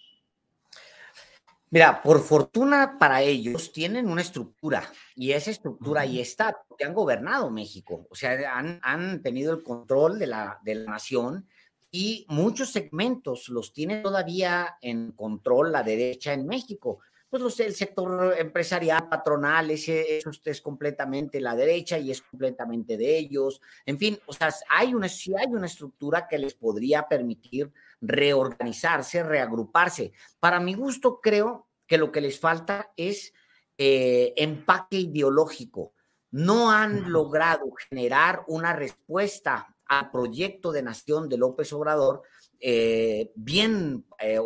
Mira, 1.71 2.02
por 2.02 2.21
fortuna 2.23 2.99
para 2.99 3.23
ellos 3.23 3.73
tienen 3.73 4.09
una 4.09 4.21
estructura 4.21 4.85
y 5.16 5.32
esa 5.32 5.50
estructura 5.50 6.02
ahí 6.02 6.21
está, 6.21 6.54
porque 6.68 6.85
han 6.85 6.94
gobernado 6.94 7.50
México, 7.50 8.06
o 8.11 8.14
sea, 8.14 8.56
han, 8.56 8.78
han 8.82 9.23
tenido 9.23 9.52
el 9.52 9.62
control 9.64 10.21
de 10.21 10.26
la, 10.28 10.61
de 10.62 10.76
la 10.76 10.92
nación 10.92 11.49
y 11.94 12.25
muchos 12.30 12.72
segmentos 12.72 13.50
los 13.50 13.75
tiene 13.75 13.99
todavía 13.99 14.78
en 14.80 15.12
control 15.12 15.70
la 15.70 15.82
derecha 15.82 16.32
en 16.32 16.46
México. 16.46 17.00
Pues 17.28 17.61
el 17.61 17.75
sector 17.75 18.34
empresarial, 18.38 19.08
patronal, 19.08 19.70
ese, 19.70 20.18
eso 20.18 20.30
es 20.44 20.61
completamente 20.61 21.40
la 21.40 21.54
derecha 21.54 21.99
y 21.99 22.11
es 22.11 22.22
completamente 22.22 22.96
de 22.96 23.18
ellos. 23.18 23.61
En 23.87 23.99
fin, 23.99 24.18
o 24.26 24.32
sea, 24.32 24.52
hay 24.70 24.94
una, 24.94 25.08
sí 25.08 25.32
hay 25.38 25.46
una 25.46 25.66
estructura 25.66 26.26
que 26.28 26.38
les 26.38 26.54
podría 26.54 27.08
permitir 27.08 27.70
reorganizarse, 28.00 29.22
reagruparse. 29.22 30.12
Para 30.40 30.61
mi 30.61 30.75
gusto, 30.75 31.20
creo 31.22 31.68
que 31.87 31.99
lo 31.99 32.11
que 32.11 32.20
les 32.22 32.38
falta 32.38 32.92
es 32.96 33.32
eh, 33.76 34.32
empaque 34.37 34.96
ideológico. 34.96 35.92
No 36.30 36.70
han 36.70 37.12
logrado 37.12 37.70
generar 37.90 38.44
una 38.46 38.72
respuesta 38.75 39.72
al 39.99 40.11
proyecto 40.11 40.72
de 40.72 40.82
nación 40.82 41.28
de 41.28 41.38
López 41.38 41.72
Obrador 41.72 42.22
eh, 42.61 43.32
bien, 43.34 44.04
eh, 44.18 44.38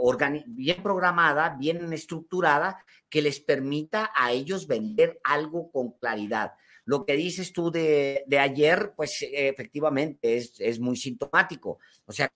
bien 0.47 0.83
programada, 0.83 1.57
bien 1.59 1.93
estructurada, 1.93 2.85
que 3.09 3.23
les 3.23 3.41
permita 3.41 4.11
a 4.15 4.33
ellos 4.33 4.67
vender 4.67 5.21
algo 5.23 5.71
con 5.71 5.93
claridad. 5.93 6.53
Lo 6.85 7.05
que 7.05 7.15
dices 7.15 7.53
tú 7.53 7.71
de, 7.71 8.25
ayer, 8.41 8.93
pues 8.97 9.19
efectivamente 9.21 10.37
es, 10.37 10.55
es, 10.59 10.79
muy 10.79 10.97
sintomático. 10.97 11.79
O 12.07 12.13
sea, 12.13 12.33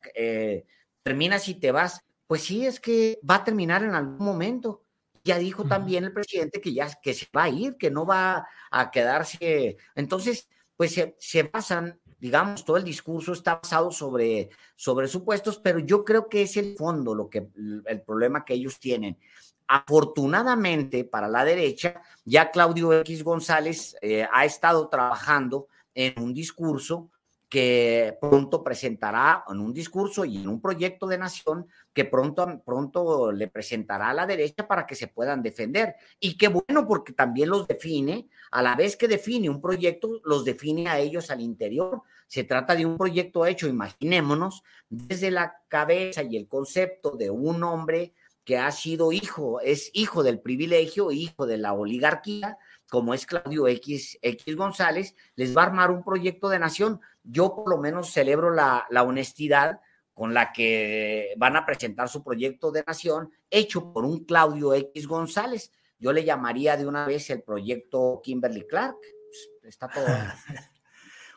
terminas 1.03 1.49
y 1.49 1.55
te 1.55 1.71
vas. 1.71 2.05
Pues 2.27 2.43
sí, 2.43 2.67
es 2.67 2.81
que 2.81 3.19
va 3.29 3.37
a 3.37 3.45
terminar 3.45 3.83
en 3.83 3.95
algún 3.95 4.25
momento. 4.25 4.85
Ya 5.25 5.39
dijo 5.39 5.65
también 5.65 6.05
el 6.05 6.13
presidente 6.13 6.61
que 6.61 6.73
ya 6.73 6.89
que 7.03 7.15
se 7.15 7.27
va 7.37 7.45
a 7.45 7.49
ir, 7.49 7.77
que 7.77 7.91
no 7.91 8.07
va 8.07 8.47
a 8.71 8.91
quedarse. 8.91 9.77
Entonces, 9.95 10.49
pues 10.77 10.95
se, 10.95 11.15
se 11.19 11.43
basan, 11.43 12.01
digamos, 12.21 12.65
todo 12.65 12.77
el 12.77 12.85
discurso 12.85 13.33
está 13.33 13.57
basado 13.57 13.91
sobre, 13.91 14.51
sobre 14.77 15.09
supuestos, 15.09 15.59
pero 15.59 15.79
yo 15.79 16.05
creo 16.05 16.29
que 16.29 16.43
es 16.43 16.57
el 16.57 16.77
fondo 16.77 17.15
lo 17.15 17.29
que 17.29 17.49
el 17.87 18.03
problema 18.03 18.45
que 18.45 18.55
ellos 18.55 18.79
tienen. 18.79 19.19
Afortunadamente 19.67 21.05
para 21.05 21.29
la 21.29 21.45
derecha, 21.45 22.03
ya 22.25 22.51
Claudio 22.51 22.93
X 23.01 23.25
González 23.25 23.97
eh, 24.03 24.27
ha 24.33 24.45
estado 24.45 24.89
trabajando 24.89 25.69
en 25.95 26.21
un 26.23 26.35
discurso 26.35 27.11
que 27.51 28.17
pronto 28.21 28.63
presentará 28.63 29.45
en 29.49 29.59
un 29.59 29.75
discurso 29.75 30.25
y 30.25 30.37
en 30.37 30.49
un 30.49 30.61
proyecto 30.61 31.09
de 31.09 31.19
nación 31.19 31.67
que 31.93 32.05
pronto, 32.05 32.63
pronto 32.65 33.33
le 33.33 33.49
presentará 33.49 34.11
a 34.11 34.15
la 34.15 34.25
derecha 34.25 34.69
para 34.69 34.87
que 34.87 34.95
se 34.95 35.09
puedan 35.09 35.43
defender. 35.43 35.97
Y 36.21 36.39
qué 36.39 36.47
bueno, 36.47 36.87
porque 36.87 37.13
también 37.13 37.49
los 37.49 37.67
define, 37.67 38.29
a 38.51 38.63
la 38.63 38.75
vez 38.75 38.97
que 38.97 39.09
define 39.09 39.49
un 39.49 39.61
proyecto, 39.61 40.21
los 40.25 40.45
define 40.45 40.89
a 40.89 40.99
ellos 40.99 41.31
al 41.31 41.41
interior. 41.41 42.03
Se 42.27 42.45
trata 42.45 42.75
de 42.75 42.87
un 42.87 42.97
proyecto 42.97 43.47
hecho, 43.47 43.69
imaginémonos, 43.69 44.63
desde 44.89 45.31
la 45.31 45.57
cabeza 45.69 46.23
y 46.23 46.37
el 46.37 46.49
concepto 46.49 47.13
de 47.13 47.31
un 47.31 47.63
hombre 47.63 48.15
que 48.45 48.59
ha 48.59 48.71
sido 48.73 49.13
hijo, 49.13 49.61
es 49.61 49.91
hijo 49.95 50.23
del 50.23 50.41
privilegio, 50.41 51.13
hijo 51.13 51.47
de 51.47 51.59
la 51.59 51.73
oligarquía, 51.73 52.59
como 52.91 53.15
es 53.15 53.25
Claudio 53.25 53.69
X, 53.69 54.19
X 54.21 54.57
González, 54.57 55.15
les 55.37 55.57
va 55.57 55.63
a 55.63 55.67
armar 55.67 55.91
un 55.91 56.03
proyecto 56.03 56.49
de 56.49 56.59
nación. 56.59 57.01
Yo 57.23 57.55
por 57.55 57.71
lo 57.71 57.79
menos 57.79 58.13
celebro 58.13 58.51
la, 58.51 58.87
honestidad 59.03 59.81
con 60.13 60.35
la 60.35 60.53
que 60.53 61.33
van 61.37 61.57
a 61.57 61.65
presentar 61.65 62.09
su 62.09 62.25
proyecto 62.25 62.73
de 62.73 62.83
nación 62.85 63.31
hecho 63.49 63.93
por 63.93 64.05
un 64.05 64.25
Claudio 64.25 64.75
X 64.75 65.07
González. 65.07 65.73
Yo 66.01 66.13
le 66.13 66.25
llamaría 66.25 66.77
de 66.77 66.87
una 66.87 67.07
vez 67.07 67.31
el 67.31 67.43
proyecto 67.43 68.21
Kimberly 68.25 68.67
Clark. 68.67 68.97
Pues, 68.97 69.51
está 69.63 69.89
todo. 69.89 70.07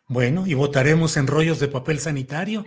Bueno, 0.06 0.45
y 0.45 0.54
votaremos 0.54 1.15
en 1.15 1.28
rollos 1.28 1.62
de 1.62 1.69
papel 1.69 1.97
sanitario. 1.97 2.65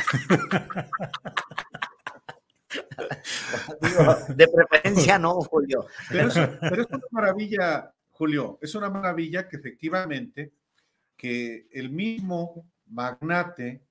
de 4.28 4.48
preferencia 4.48 5.18
no, 5.18 5.34
Julio. 5.42 5.86
Pero 6.08 6.30
pero 6.60 6.82
es 6.82 6.88
una 6.90 7.06
maravilla, 7.10 7.92
Julio, 8.10 8.58
es 8.62 8.74
una 8.74 8.88
maravilla 8.88 9.48
que 9.48 9.56
efectivamente 9.56 10.54
que 11.14 11.68
el 11.72 11.90
mismo 11.90 12.66
magnate, 12.86 13.84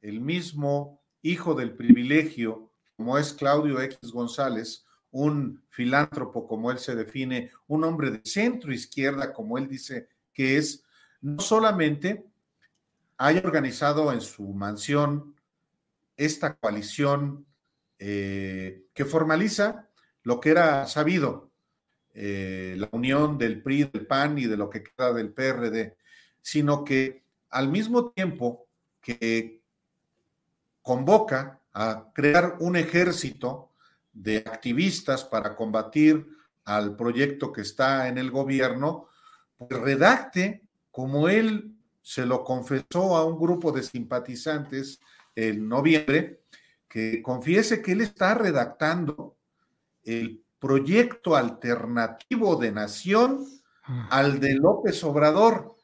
el 0.00 0.20
mismo 0.20 1.02
hijo 1.20 1.54
del 1.54 1.74
privilegio, 1.74 2.70
como 2.96 3.18
es 3.18 3.32
Claudio 3.32 3.80
X 3.80 4.12
González, 4.12 4.83
un 5.14 5.62
filántropo 5.68 6.48
como 6.48 6.72
él 6.72 6.78
se 6.78 6.96
define, 6.96 7.52
un 7.68 7.84
hombre 7.84 8.10
de 8.10 8.20
centro 8.24 8.72
izquierda 8.72 9.32
como 9.32 9.56
él 9.58 9.68
dice 9.68 10.08
que 10.32 10.56
es, 10.56 10.82
no 11.20 11.38
solamente 11.38 12.26
haya 13.16 13.40
organizado 13.40 14.12
en 14.12 14.20
su 14.20 14.42
mansión 14.52 15.36
esta 16.16 16.56
coalición 16.56 17.46
eh, 18.00 18.86
que 18.92 19.04
formaliza 19.04 19.88
lo 20.24 20.40
que 20.40 20.50
era 20.50 20.84
sabido, 20.88 21.52
eh, 22.12 22.74
la 22.76 22.88
unión 22.90 23.38
del 23.38 23.62
PRI, 23.62 23.84
del 23.84 24.08
PAN 24.08 24.38
y 24.38 24.46
de 24.46 24.56
lo 24.56 24.68
que 24.68 24.82
queda 24.82 25.12
del 25.12 25.32
PRD, 25.32 25.96
sino 26.40 26.82
que 26.82 27.22
al 27.50 27.68
mismo 27.68 28.10
tiempo 28.10 28.66
que 29.00 29.62
convoca 30.82 31.60
a 31.72 32.10
crear 32.12 32.56
un 32.58 32.74
ejército 32.74 33.70
de 34.14 34.38
activistas 34.38 35.24
para 35.24 35.54
combatir 35.56 36.26
al 36.64 36.96
proyecto 36.96 37.52
que 37.52 37.60
está 37.60 38.08
en 38.08 38.16
el 38.16 38.30
gobierno, 38.30 39.08
pues 39.58 39.70
redacte, 39.80 40.62
como 40.90 41.28
él 41.28 41.74
se 42.00 42.24
lo 42.24 42.44
confesó 42.44 43.16
a 43.16 43.24
un 43.24 43.38
grupo 43.38 43.72
de 43.72 43.82
simpatizantes 43.82 45.00
en 45.34 45.68
noviembre, 45.68 46.42
que 46.88 47.20
confiese 47.22 47.82
que 47.82 47.92
él 47.92 48.02
está 48.02 48.34
redactando 48.34 49.36
el 50.04 50.42
proyecto 50.58 51.34
alternativo 51.34 52.56
de 52.56 52.72
nación 52.72 53.44
ah. 53.82 54.08
al 54.10 54.38
de 54.38 54.54
López 54.54 55.02
Obrador. 55.02 55.74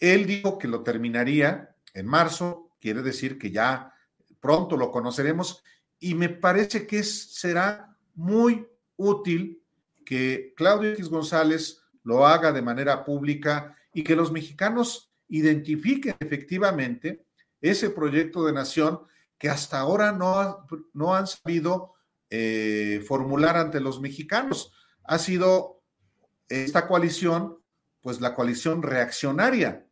Él 0.00 0.26
dijo 0.26 0.58
que 0.58 0.68
lo 0.68 0.82
terminaría 0.82 1.74
en 1.94 2.06
marzo, 2.06 2.70
quiere 2.80 3.02
decir 3.02 3.38
que 3.38 3.50
ya 3.50 3.94
pronto 4.40 4.76
lo 4.76 4.90
conoceremos 4.90 5.62
y 5.98 6.14
me 6.14 6.28
parece 6.28 6.86
que 6.86 7.02
será 7.02 7.96
muy 8.14 8.66
útil 8.96 9.62
que 10.04 10.54
Claudio 10.56 10.92
X 10.92 11.08
González 11.08 11.82
lo 12.02 12.26
haga 12.26 12.52
de 12.52 12.62
manera 12.62 13.04
pública 13.04 13.76
y 13.92 14.04
que 14.04 14.16
los 14.16 14.30
mexicanos 14.30 15.12
identifiquen 15.28 16.14
efectivamente 16.20 17.24
ese 17.60 17.90
proyecto 17.90 18.44
de 18.44 18.52
nación 18.52 19.00
que 19.38 19.48
hasta 19.48 19.80
ahora 19.80 20.12
no, 20.12 20.66
no 20.94 21.14
han 21.14 21.26
sabido 21.26 21.94
eh, 22.30 23.04
formular 23.06 23.56
ante 23.56 23.80
los 23.80 24.00
mexicanos. 24.00 24.72
Ha 25.04 25.18
sido 25.18 25.82
esta 26.48 26.86
coalición, 26.86 27.58
pues 28.00 28.20
la 28.20 28.34
coalición 28.34 28.82
reaccionaria. 28.82 29.86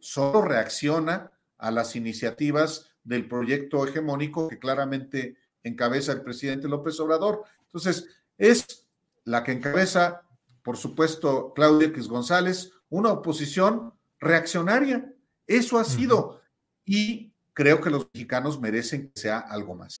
Solo 0.00 0.42
reacciona 0.42 1.32
a 1.58 1.70
las 1.70 1.96
iniciativas 1.96 2.89
del 3.04 3.28
proyecto 3.28 3.86
hegemónico 3.86 4.48
que 4.48 4.58
claramente 4.58 5.36
encabeza 5.62 6.12
el 6.12 6.22
presidente 6.22 6.68
López 6.68 6.98
Obrador. 7.00 7.44
Entonces, 7.66 8.08
es 8.38 8.88
la 9.24 9.44
que 9.44 9.52
encabeza, 9.52 10.22
por 10.62 10.76
supuesto, 10.76 11.52
Claudia 11.54 11.88
X 11.88 12.08
González, 12.08 12.72
una 12.88 13.12
oposición 13.12 13.92
reaccionaria. 14.18 15.12
Eso 15.46 15.78
ha 15.78 15.84
sido. 15.84 16.40
Y 16.84 17.32
creo 17.52 17.80
que 17.80 17.90
los 17.90 18.08
mexicanos 18.12 18.60
merecen 18.60 19.10
que 19.10 19.20
sea 19.20 19.38
algo 19.38 19.74
más. 19.74 20.00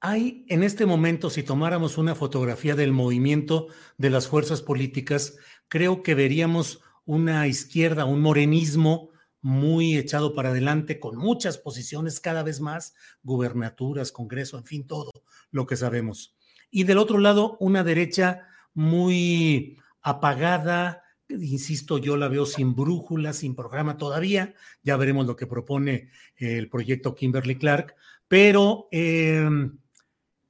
Hay 0.00 0.44
en 0.48 0.62
este 0.62 0.86
momento, 0.86 1.28
si 1.28 1.42
tomáramos 1.42 1.98
una 1.98 2.14
fotografía 2.14 2.76
del 2.76 2.92
movimiento 2.92 3.66
de 3.96 4.10
las 4.10 4.28
fuerzas 4.28 4.62
políticas, 4.62 5.36
creo 5.66 6.04
que 6.04 6.14
veríamos 6.14 6.80
una 7.04 7.48
izquierda, 7.48 8.04
un 8.04 8.20
morenismo 8.20 9.10
muy 9.40 9.96
echado 9.96 10.34
para 10.34 10.50
adelante, 10.50 11.00
con 11.00 11.16
muchas 11.16 11.58
posiciones 11.58 12.20
cada 12.20 12.44
vez 12.44 12.60
más, 12.60 12.94
gubernaturas, 13.24 14.12
Congreso, 14.12 14.56
en 14.58 14.64
fin, 14.64 14.86
todo 14.86 15.10
lo 15.50 15.66
que 15.66 15.76
sabemos. 15.76 16.36
Y 16.70 16.84
del 16.84 16.98
otro 16.98 17.18
lado, 17.18 17.56
una 17.58 17.82
derecha 17.82 18.46
muy 18.74 19.80
apagada, 20.00 21.02
insisto, 21.28 21.98
yo 21.98 22.16
la 22.16 22.28
veo 22.28 22.46
sin 22.46 22.76
brújula, 22.76 23.32
sin 23.32 23.56
programa 23.56 23.96
todavía, 23.96 24.54
ya 24.84 24.96
veremos 24.96 25.26
lo 25.26 25.34
que 25.34 25.48
propone 25.48 26.10
el 26.36 26.68
proyecto 26.68 27.16
Kimberly 27.16 27.56
Clark, 27.56 27.96
pero... 28.28 28.86
Eh, 28.92 29.48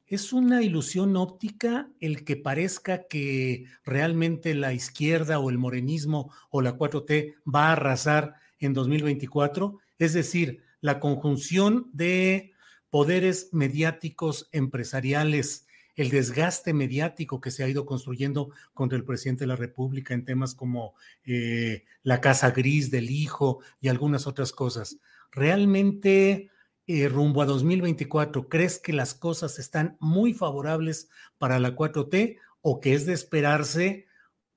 ¿Es 0.09 0.33
una 0.33 0.63
ilusión 0.63 1.17
óptica 1.17 1.91
el 2.01 2.25
que 2.25 2.37
parezca 2.37 3.07
que 3.09 3.67
realmente 3.85 4.55
la 4.55 4.73
izquierda 4.73 5.39
o 5.39 5.51
el 5.51 5.59
morenismo 5.59 6.33
o 6.49 6.63
la 6.63 6.79
4T 6.79 7.35
va 7.45 7.69
a 7.69 7.73
arrasar 7.73 8.37
en 8.59 8.73
2024? 8.73 9.79
Es 9.99 10.15
decir, 10.15 10.63
la 10.81 10.99
conjunción 10.99 11.91
de 11.93 12.53
poderes 12.89 13.51
mediáticos 13.53 14.49
empresariales, 14.53 15.67
el 15.95 16.09
desgaste 16.09 16.73
mediático 16.73 17.43
que 17.43 17.51
se 17.51 17.63
ha 17.63 17.69
ido 17.69 17.85
construyendo 17.85 18.49
contra 18.73 18.97
el 18.97 19.05
presidente 19.05 19.45
de 19.45 19.49
la 19.49 19.57
República 19.57 20.15
en 20.15 20.25
temas 20.25 20.55
como 20.55 20.95
eh, 21.27 21.85
la 22.03 22.23
casa 22.23 22.53
gris 22.53 22.91
del 22.91 23.11
hijo 23.11 23.61
y 23.79 23.89
algunas 23.89 24.27
otras 24.27 24.53
cosas. 24.53 24.97
¿Realmente 25.33 26.49
eh, 26.89 27.07
rumbo 27.07 27.43
a 27.43 27.45
2024, 27.45 28.49
¿crees 28.49 28.79
que 28.79 28.95
las 28.95 29.13
cosas 29.15 29.59
están 29.59 29.99
muy 30.01 30.33
favorables 30.33 31.11
para 31.37 31.59
la 31.59 31.77
4T 31.77 32.39
o 32.63 32.81
que 32.81 32.95
es 32.95 33.05
de 33.05 33.13
esperarse 33.13 34.07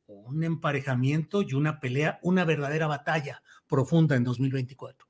un 0.08 0.46
emparejamiento 0.46 1.42
y 1.42 1.54
una 1.54 1.82
pelea, 1.82 2.20
una 2.24 2.46
verdadera 2.46 2.88
batalla 2.88 3.44
profunda 3.68 4.16
en 4.16 4.24
2024? 4.24 5.06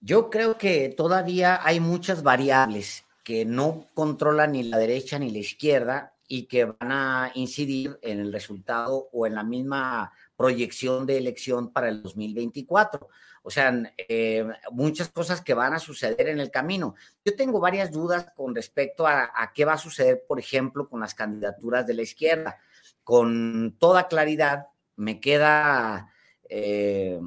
Yo 0.00 0.28
creo 0.28 0.58
que 0.58 0.88
todavía 0.88 1.60
hay 1.64 1.78
muchas 1.78 2.24
variables 2.24 3.04
que 3.22 3.44
no 3.44 3.88
controlan 3.94 4.52
ni 4.52 4.64
la 4.64 4.76
derecha 4.76 5.20
ni 5.20 5.30
la 5.30 5.38
izquierda 5.38 6.14
y 6.26 6.46
que 6.46 6.64
van 6.64 6.90
a 6.90 7.30
incidir 7.36 7.96
en 8.02 8.18
el 8.18 8.32
resultado 8.32 9.08
o 9.12 9.24
en 9.24 9.36
la 9.36 9.44
misma 9.44 10.12
proyección 10.36 11.06
de 11.06 11.16
elección 11.16 11.72
para 11.72 11.88
el 11.88 12.02
2024. 12.02 13.08
O 13.46 13.50
sea, 13.50 13.74
eh, 14.08 14.42
muchas 14.70 15.10
cosas 15.10 15.42
que 15.42 15.52
van 15.52 15.74
a 15.74 15.78
suceder 15.78 16.28
en 16.28 16.40
el 16.40 16.50
camino. 16.50 16.94
Yo 17.22 17.36
tengo 17.36 17.60
varias 17.60 17.92
dudas 17.92 18.26
con 18.34 18.54
respecto 18.54 19.06
a, 19.06 19.52
qué 19.54 19.66
va 19.66 19.74
a 19.74 19.78
suceder, 19.78 20.24
por 20.26 20.40
ejemplo, 20.40 20.88
con 20.88 21.00
las 21.00 21.14
candidaturas 21.14 21.86
de 21.86 21.92
la 21.92 22.02
izquierda. 22.02 22.58
Con 23.02 23.76
toda 23.78 24.08
claridad, 24.08 24.68
me 24.96 25.20
queda 25.20 26.10
eh, 26.48 27.20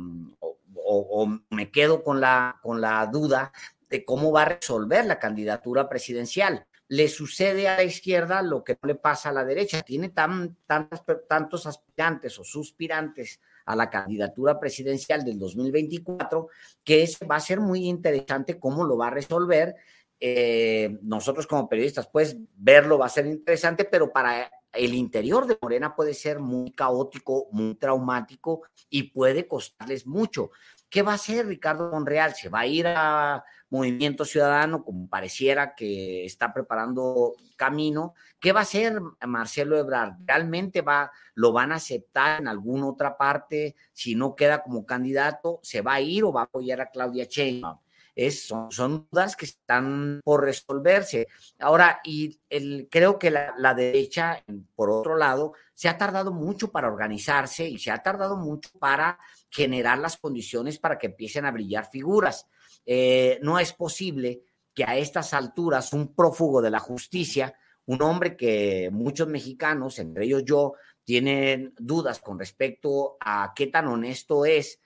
o, 0.84 1.40
me 1.52 1.70
quedo 1.70 2.04
con 2.04 2.20
la, 2.20 2.60
con 2.64 2.82
la 2.82 3.06
duda 3.06 3.52
de 3.88 4.04
cómo 4.04 4.32
va 4.32 4.42
a 4.42 4.50
resolver 4.56 5.06
la 5.06 5.20
candidatura 5.20 5.88
presidencial. 5.88 6.66
Le 6.88 7.10
sucede 7.10 7.68
a 7.68 7.78
la 7.78 7.84
izquierda 7.84 8.42
lo 8.42 8.64
que 8.64 8.74
no 8.82 8.88
le 8.88 8.96
pasa 8.96 9.30
a 9.30 9.34
la 9.34 9.46
derecha. 9.46 9.84
Tiene 9.84 10.10
tan, 10.10 10.58
tantos 10.66 11.68
aspirantes 11.68 12.40
o 12.40 12.44
suspirantes 12.44 13.40
a 13.68 13.76
la 13.76 13.90
candidatura 13.90 14.60
presidencial 14.60 15.24
del 15.24 15.38
2024, 15.38 16.48
que 16.84 17.04
es, 17.04 17.20
va 17.30 17.36
a 17.36 17.42
ser 17.42 17.60
muy 17.60 17.86
interesante 17.86 18.58
cómo 18.58 18.86
lo 18.86 18.98
va 18.98 19.08
a 19.08 19.12
resolver. 19.12 19.76
Eh, 20.20 20.98
nosotros 21.04 21.46
como 21.46 21.68
periodistas, 21.68 22.08
pues 22.08 22.38
verlo 22.56 22.98
va 22.98 23.08
a 23.08 23.10
ser 23.10 23.28
interesante, 23.28 23.84
pero 23.84 24.12
para 24.12 24.50
el 24.72 24.94
interior 24.94 25.46
de 25.46 25.58
Morena 25.62 25.96
puede 25.96 26.14
ser 26.14 26.40
muy 26.40 26.72
caótico, 26.72 27.50
muy 27.52 27.76
traumático 27.76 28.62
y 28.90 29.04
puede 29.04 29.48
costarles 29.48 30.08
mucho. 30.08 30.52
¿Qué 30.90 31.02
va 31.02 31.12
a 31.12 31.16
hacer 31.16 31.46
Ricardo 31.48 31.92
Monreal? 31.92 32.34
¿Se 32.34 32.48
va 32.48 32.62
a 32.62 32.68
ir 32.68 32.88
a 32.88 33.44
Movimiento 33.70 34.24
Ciudadano, 34.24 34.86
como 34.86 35.10
pareciera 35.10 35.76
que 35.76 36.24
está 36.24 36.54
preparando 36.54 37.36
camino? 37.58 38.14
¿Qué 38.40 38.54
va 38.54 38.62
a 38.62 38.64
hacer 38.64 39.02
Marcelo 39.28 39.78
Ebrard? 39.78 40.14
¿Realmente 40.26 40.82
va, 40.82 41.12
lo 41.36 41.52
van 41.52 41.74
a 41.74 41.76
aceptar 41.76 42.40
en 42.40 42.48
alguna 42.48 42.88
otra 42.88 43.18
parte? 43.18 43.76
Si 43.92 44.16
no 44.16 44.36
queda 44.36 44.64
como 44.64 44.86
candidato, 44.86 45.60
¿se 45.62 45.82
va 45.82 45.96
a 45.96 46.02
ir 46.02 46.24
o 46.24 46.32
va 46.32 46.42
a 46.42 46.46
apoyar 46.46 46.80
a 46.80 46.90
Claudia 46.90 47.26
Sheinbaum? 47.26 47.80
Es, 48.16 48.48
son, 48.48 49.08
dudas 49.12 49.36
que 49.36 49.46
están 49.46 50.22
por 50.24 50.44
resolverse. 50.44 51.28
Ahora, 51.60 52.00
y 52.04 52.40
el, 52.50 52.88
creo 52.90 53.20
que 53.20 53.30
la, 53.30 53.54
la, 53.60 53.76
derecha, 53.76 54.44
por 54.76 54.90
otro 54.90 55.16
lado, 55.18 55.54
se 55.76 55.88
ha 55.88 56.00
tardado 56.00 56.34
mucho 56.34 56.72
para 56.72 56.88
organizarse 56.88 57.70
y 57.70 57.78
se 57.78 57.92
ha 57.92 58.02
tardado 58.02 58.36
mucho 58.36 58.72
para 58.80 59.20
generar 59.50 59.98
las 60.00 60.18
condiciones 60.18 60.80
para 60.80 60.98
que 60.98 61.08
empiecen 61.08 61.46
a 61.46 61.52
brillar 61.52 61.90
figuras. 61.90 62.48
Eh, 62.86 63.40
no 63.42 63.60
es 63.60 63.74
posible 63.74 64.42
que 64.74 64.84
a 64.84 64.98
estas 64.98 65.34
alturas 65.34 65.94
un 65.94 66.14
prófugo 66.14 66.62
de 66.62 66.72
la 66.72 66.80
justicia, 66.80 67.54
un 67.86 68.02
hombre 68.02 68.36
que 68.36 68.90
muchos 68.92 69.28
mexicanos, 69.28 70.00
entre 70.00 70.26
ellos 70.26 70.44
yo, 70.46 70.74
tienen 71.04 71.74
dudas 71.78 72.20
con 72.20 72.38
respecto 72.38 73.18
a 73.20 73.54
qué 73.56 73.68
tan 73.68 73.88
honesto 73.88 74.46
es, 74.46 74.82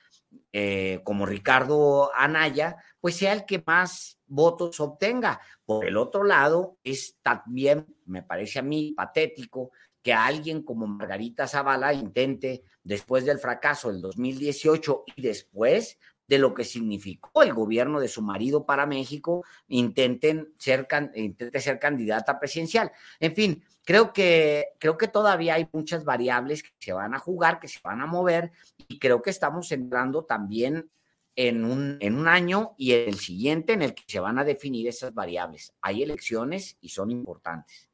eh, 0.53 1.01
como 1.03 1.25
Ricardo 1.25 2.11
Anaya, 2.15 2.77
pues 2.99 3.17
sea 3.17 3.33
el 3.33 3.45
que 3.45 3.63
más 3.65 4.19
votos 4.27 4.79
obtenga. 4.79 5.41
Por 5.65 5.85
el 5.85 5.97
otro 5.97 6.23
lado, 6.23 6.77
es 6.83 7.17
también, 7.21 7.85
me 8.05 8.23
parece 8.23 8.59
a 8.59 8.61
mí, 8.61 8.93
patético 8.95 9.71
que 10.01 10.13
alguien 10.13 10.63
como 10.63 10.87
Margarita 10.87 11.47
Zavala 11.47 11.93
intente, 11.93 12.63
después 12.83 13.25
del 13.25 13.39
fracaso 13.39 13.91
del 13.91 14.01
2018 14.01 15.03
y 15.15 15.21
después 15.21 15.97
de 16.27 16.37
lo 16.37 16.53
que 16.53 16.63
significó 16.63 17.43
el 17.43 17.53
gobierno 17.53 17.99
de 17.99 18.07
su 18.07 18.21
marido 18.21 18.65
para 18.65 18.85
México, 18.85 19.43
intenten 19.67 20.53
ser, 20.57 20.87
intente 21.13 21.59
ser 21.59 21.77
candidata 21.77 22.39
presidencial. 22.39 22.89
En 23.19 23.35
fin, 23.35 23.63
creo 23.83 24.13
que, 24.13 24.67
creo 24.79 24.97
que 24.97 25.09
todavía 25.09 25.55
hay 25.55 25.67
muchas 25.73 26.05
variables 26.05 26.63
que 26.63 26.69
se 26.79 26.93
van 26.93 27.13
a 27.13 27.19
jugar, 27.19 27.59
que 27.59 27.67
se 27.67 27.79
van 27.83 27.99
a 27.99 28.05
mover, 28.05 28.51
y 28.87 28.97
creo 28.97 29.21
que 29.21 29.29
estamos 29.29 29.71
entrando 29.73 30.23
también 30.23 30.89
en 31.35 31.65
un, 31.65 31.97
en 31.99 32.15
un 32.15 32.29
año 32.29 32.75
y 32.77 32.93
el 32.93 33.15
siguiente 33.15 33.73
en 33.73 33.81
el 33.81 33.93
que 33.93 34.03
se 34.07 34.21
van 34.21 34.39
a 34.39 34.45
definir 34.45 34.87
esas 34.87 35.13
variables. 35.13 35.73
Hay 35.81 36.01
elecciones 36.01 36.77
y 36.79 36.89
son 36.89 37.11
importantes. 37.11 37.89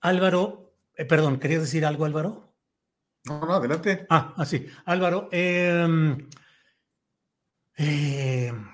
Álvaro, 0.00 0.74
eh, 0.96 1.04
perdón, 1.04 1.38
¿querías 1.38 1.62
decir 1.62 1.86
algo, 1.86 2.04
Álvaro? 2.04 2.51
No, 3.24 3.40
no, 3.46 3.54
adelante. 3.54 4.06
Ah, 4.10 4.34
así. 4.36 4.66
Álvaro, 4.84 5.28
em, 5.30 6.28
em, 7.76 8.66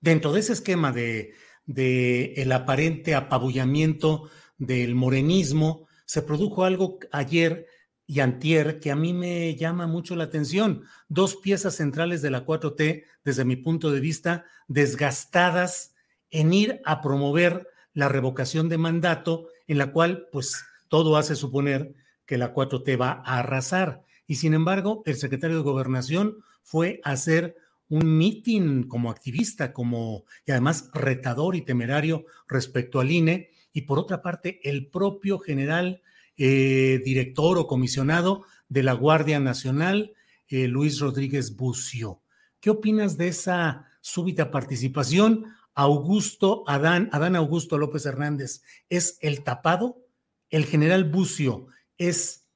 dentro 0.00 0.32
de 0.32 0.40
ese 0.40 0.52
esquema 0.52 0.92
de, 0.92 1.32
de, 1.64 2.34
el 2.34 2.52
aparente 2.52 3.14
apabullamiento 3.14 4.28
del 4.58 4.94
morenismo, 4.94 5.88
se 6.04 6.22
produjo 6.22 6.64
algo 6.64 6.98
ayer 7.12 7.66
y 8.06 8.20
antier 8.20 8.78
que 8.80 8.90
a 8.90 8.96
mí 8.96 9.14
me 9.14 9.56
llama 9.56 9.86
mucho 9.86 10.14
la 10.16 10.24
atención. 10.24 10.82
Dos 11.08 11.36
piezas 11.36 11.76
centrales 11.76 12.20
de 12.20 12.30
la 12.30 12.44
4T, 12.44 13.04
desde 13.24 13.46
mi 13.46 13.56
punto 13.56 13.90
de 13.90 14.00
vista, 14.00 14.44
desgastadas 14.68 15.94
en 16.30 16.52
ir 16.52 16.82
a 16.84 17.00
promover 17.00 17.68
la 17.94 18.10
revocación 18.10 18.68
de 18.68 18.76
mandato, 18.76 19.48
en 19.66 19.78
la 19.78 19.92
cual, 19.92 20.28
pues, 20.30 20.62
todo 20.88 21.16
hace 21.16 21.36
suponer 21.36 21.94
que 22.26 22.38
la 22.38 22.54
4T 22.54 23.00
va 23.00 23.22
a 23.24 23.38
arrasar. 23.38 24.04
Y 24.26 24.36
sin 24.36 24.54
embargo, 24.54 25.02
el 25.06 25.16
secretario 25.16 25.56
de 25.56 25.62
Gobernación 25.62 26.38
fue 26.62 27.00
a 27.04 27.12
hacer 27.12 27.56
un 27.88 28.16
mitin 28.16 28.84
como 28.84 29.10
activista, 29.10 29.72
como 29.72 30.24
y 30.46 30.52
además 30.52 30.90
retador 30.94 31.56
y 31.56 31.62
temerario 31.62 32.24
respecto 32.48 33.00
al 33.00 33.10
INE. 33.10 33.50
Y 33.72 33.82
por 33.82 33.98
otra 33.98 34.22
parte, 34.22 34.60
el 34.64 34.86
propio 34.86 35.38
general 35.38 36.02
eh, 36.36 37.00
director 37.04 37.58
o 37.58 37.66
comisionado 37.66 38.44
de 38.68 38.82
la 38.82 38.92
Guardia 38.92 39.38
Nacional, 39.38 40.14
eh, 40.48 40.66
Luis 40.66 40.98
Rodríguez 41.00 41.54
Bucio. 41.56 42.22
¿Qué 42.60 42.70
opinas 42.70 43.16
de 43.16 43.28
esa 43.28 43.86
súbita 44.00 44.50
participación? 44.50 45.44
Augusto 45.74 46.64
Adán, 46.66 47.08
Adán 47.12 47.36
Augusto 47.36 47.78
López 47.78 48.06
Hernández 48.06 48.62
es 48.88 49.18
el 49.20 49.42
tapado, 49.42 50.02
el 50.50 50.64
general 50.64 51.04
Bucio 51.04 51.66
es 51.98 52.46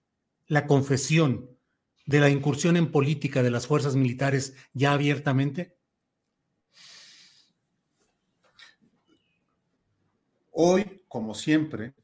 la 0.46 0.66
confesión 0.66 1.50
de 2.06 2.20
la 2.20 2.30
incursión 2.30 2.76
en 2.76 2.90
política 2.90 3.42
de 3.42 3.50
las 3.50 3.66
fuerzas 3.66 3.94
militares 3.94 4.54
ya 4.72 4.92
abiertamente? 4.92 5.76
Hoy, 10.52 11.02
como 11.06 11.34
siempre, 11.34 11.94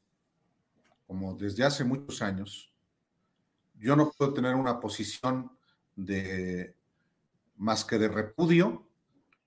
como 1.07 1.35
desde 1.35 1.63
hace 1.63 1.83
muchos 1.83 2.21
años, 2.21 2.71
yo 3.79 3.95
no 3.95 4.11
puedo 4.11 4.33
tener 4.33 4.55
una 4.55 4.79
posición 4.79 5.51
de 5.95 6.75
más 7.57 7.83
que 7.83 7.97
de 7.97 8.07
repudio 8.07 8.87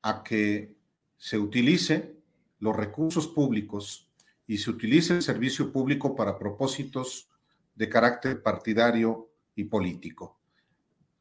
a 0.03 0.23
que 0.23 0.77
se 1.17 1.39
utilice 1.39 2.17
los 2.59 2.77
recursos 2.77 3.27
públicos 3.29 4.11
y 4.47 4.59
se 4.59 4.71
utilice 4.71 5.15
el 5.15 5.23
servicio 5.23 5.73
público 5.73 6.17
para 6.17 6.39
propósitos 6.39 7.29
de 7.79 7.89
carácter 7.89 8.43
partidario 8.43 9.31
y 9.55 9.63
político. 9.65 10.37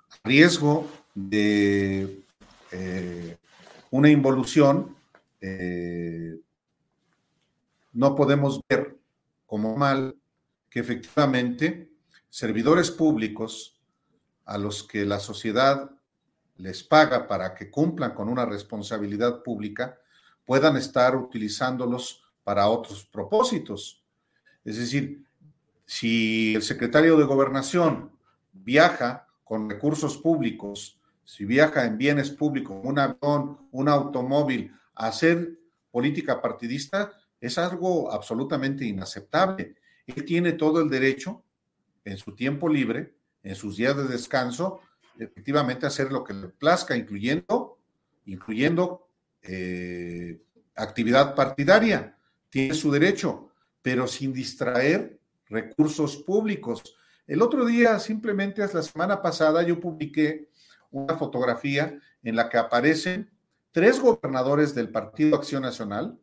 A 0.09 0.27
riesgo 0.27 0.89
de 1.13 2.23
eh, 2.71 3.37
una 3.91 4.09
involución, 4.09 4.95
eh, 5.39 6.35
no 7.93 8.15
podemos 8.15 8.59
ver 8.67 8.97
como 9.45 9.77
mal 9.77 10.15
que 10.67 10.79
efectivamente 10.79 11.91
servidores 12.27 12.89
públicos 12.89 13.79
a 14.45 14.57
los 14.57 14.83
que 14.83 15.05
la 15.05 15.19
sociedad 15.19 15.91
les 16.55 16.83
paga 16.83 17.27
para 17.27 17.53
que 17.53 17.69
cumplan 17.69 18.15
con 18.15 18.29
una 18.29 18.47
responsabilidad 18.47 19.43
pública, 19.43 19.99
puedan 20.43 20.75
estar 20.75 21.15
utilizándolos 21.15 22.23
para 22.43 22.67
otros 22.67 23.05
propósitos. 23.05 24.03
Es 24.65 24.77
decir, 24.77 25.26
si 25.87 26.53
el 26.53 26.61
secretario 26.61 27.17
de 27.17 27.23
gobernación 27.23 28.11
viaja 28.51 29.25
con 29.45 29.69
recursos 29.69 30.17
públicos, 30.17 30.99
si 31.23 31.45
viaja 31.45 31.85
en 31.85 31.97
bienes 31.97 32.29
públicos, 32.29 32.77
un 32.83 32.99
avión, 32.99 33.57
un 33.71 33.87
automóvil, 33.87 34.73
a 34.93 35.07
hacer 35.07 35.57
política 35.89 36.41
partidista, 36.41 37.13
es 37.39 37.57
algo 37.57 38.11
absolutamente 38.11 38.83
inaceptable. 38.83 39.75
Él 40.05 40.25
tiene 40.25 40.53
todo 40.53 40.81
el 40.81 40.89
derecho, 40.89 41.43
en 42.03 42.17
su 42.17 42.35
tiempo 42.35 42.67
libre, 42.67 43.15
en 43.43 43.55
sus 43.55 43.77
días 43.77 43.95
de 43.95 44.07
descanso, 44.07 44.81
efectivamente 45.17 45.85
hacer 45.85 46.11
lo 46.11 46.23
que 46.23 46.33
le 46.33 46.49
plazca, 46.49 46.97
incluyendo, 46.97 47.77
incluyendo 48.25 49.07
eh, 49.41 50.41
actividad 50.75 51.33
partidaria. 51.33 52.17
Tiene 52.49 52.73
su 52.73 52.91
derecho, 52.91 53.51
pero 53.81 54.07
sin 54.07 54.33
distraer 54.33 55.17
recursos 55.49 56.17
públicos. 56.17 56.95
El 57.25 57.41
otro 57.41 57.65
día, 57.65 57.99
simplemente 57.99 58.61
la 58.61 58.81
semana 58.81 59.21
pasada, 59.21 59.63
yo 59.63 59.79
publiqué 59.79 60.49
una 60.91 61.17
fotografía 61.17 61.99
en 62.23 62.35
la 62.35 62.49
que 62.49 62.57
aparecen 62.57 63.31
tres 63.71 63.99
gobernadores 63.99 64.73
del 64.73 64.89
Partido 64.89 65.35
Acción 65.35 65.61
Nacional, 65.61 66.17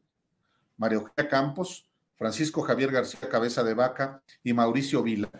María 0.76 0.98
Eugenia 0.98 1.28
Campos, 1.28 1.88
Francisco 2.16 2.62
Javier 2.62 2.90
García 2.90 3.28
Cabeza 3.28 3.62
de 3.62 3.74
Vaca 3.74 4.22
y 4.42 4.52
Mauricio 4.52 5.02
Vila, 5.02 5.30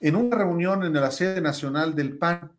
en 0.00 0.16
una 0.16 0.36
reunión 0.36 0.84
en 0.84 0.94
la 0.94 1.10
sede 1.10 1.40
nacional 1.40 1.94
del 1.94 2.18
PAN. 2.18 2.52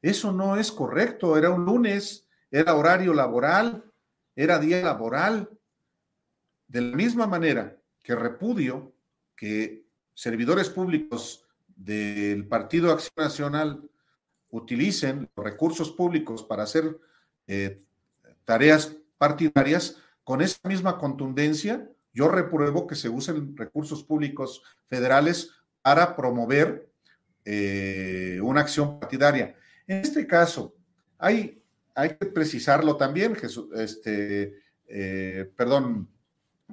Eso 0.00 0.32
no 0.32 0.56
es 0.56 0.72
correcto. 0.72 1.36
Era 1.36 1.50
un 1.50 1.64
lunes, 1.64 2.26
era 2.50 2.74
horario 2.74 3.14
laboral, 3.14 3.84
era 4.34 4.58
día 4.58 4.82
laboral. 4.82 5.50
De 6.66 6.80
la 6.80 6.96
misma 6.96 7.26
manera 7.26 7.76
que 8.02 8.14
repudio 8.14 8.92
que 9.36 9.84
servidores 10.14 10.68
públicos 10.68 11.46
del 11.74 12.46
Partido 12.46 12.92
Acción 12.92 13.14
Nacional 13.16 13.90
utilicen 14.50 15.28
los 15.34 15.44
recursos 15.44 15.90
públicos 15.90 16.42
para 16.42 16.64
hacer 16.64 16.98
eh, 17.46 17.82
tareas 18.44 18.96
partidarias, 19.18 19.96
con 20.24 20.40
esa 20.40 20.68
misma 20.68 20.98
contundencia, 20.98 21.88
yo 22.12 22.28
repruebo 22.28 22.86
que 22.86 22.94
se 22.94 23.08
usen 23.08 23.56
recursos 23.56 24.04
públicos 24.04 24.62
federales 24.88 25.50
para 25.80 26.14
promover 26.14 26.88
eh, 27.44 28.38
una 28.42 28.60
acción 28.60 29.00
partidaria. 29.00 29.56
En 29.86 29.98
este 29.98 30.26
caso, 30.26 30.74
hay, 31.18 31.62
hay 31.94 32.10
que 32.10 32.26
precisarlo 32.26 32.96
también, 32.96 33.34
Jesús, 33.34 33.68
este, 33.74 34.54
eh, 34.86 35.50
perdón, 35.56 36.08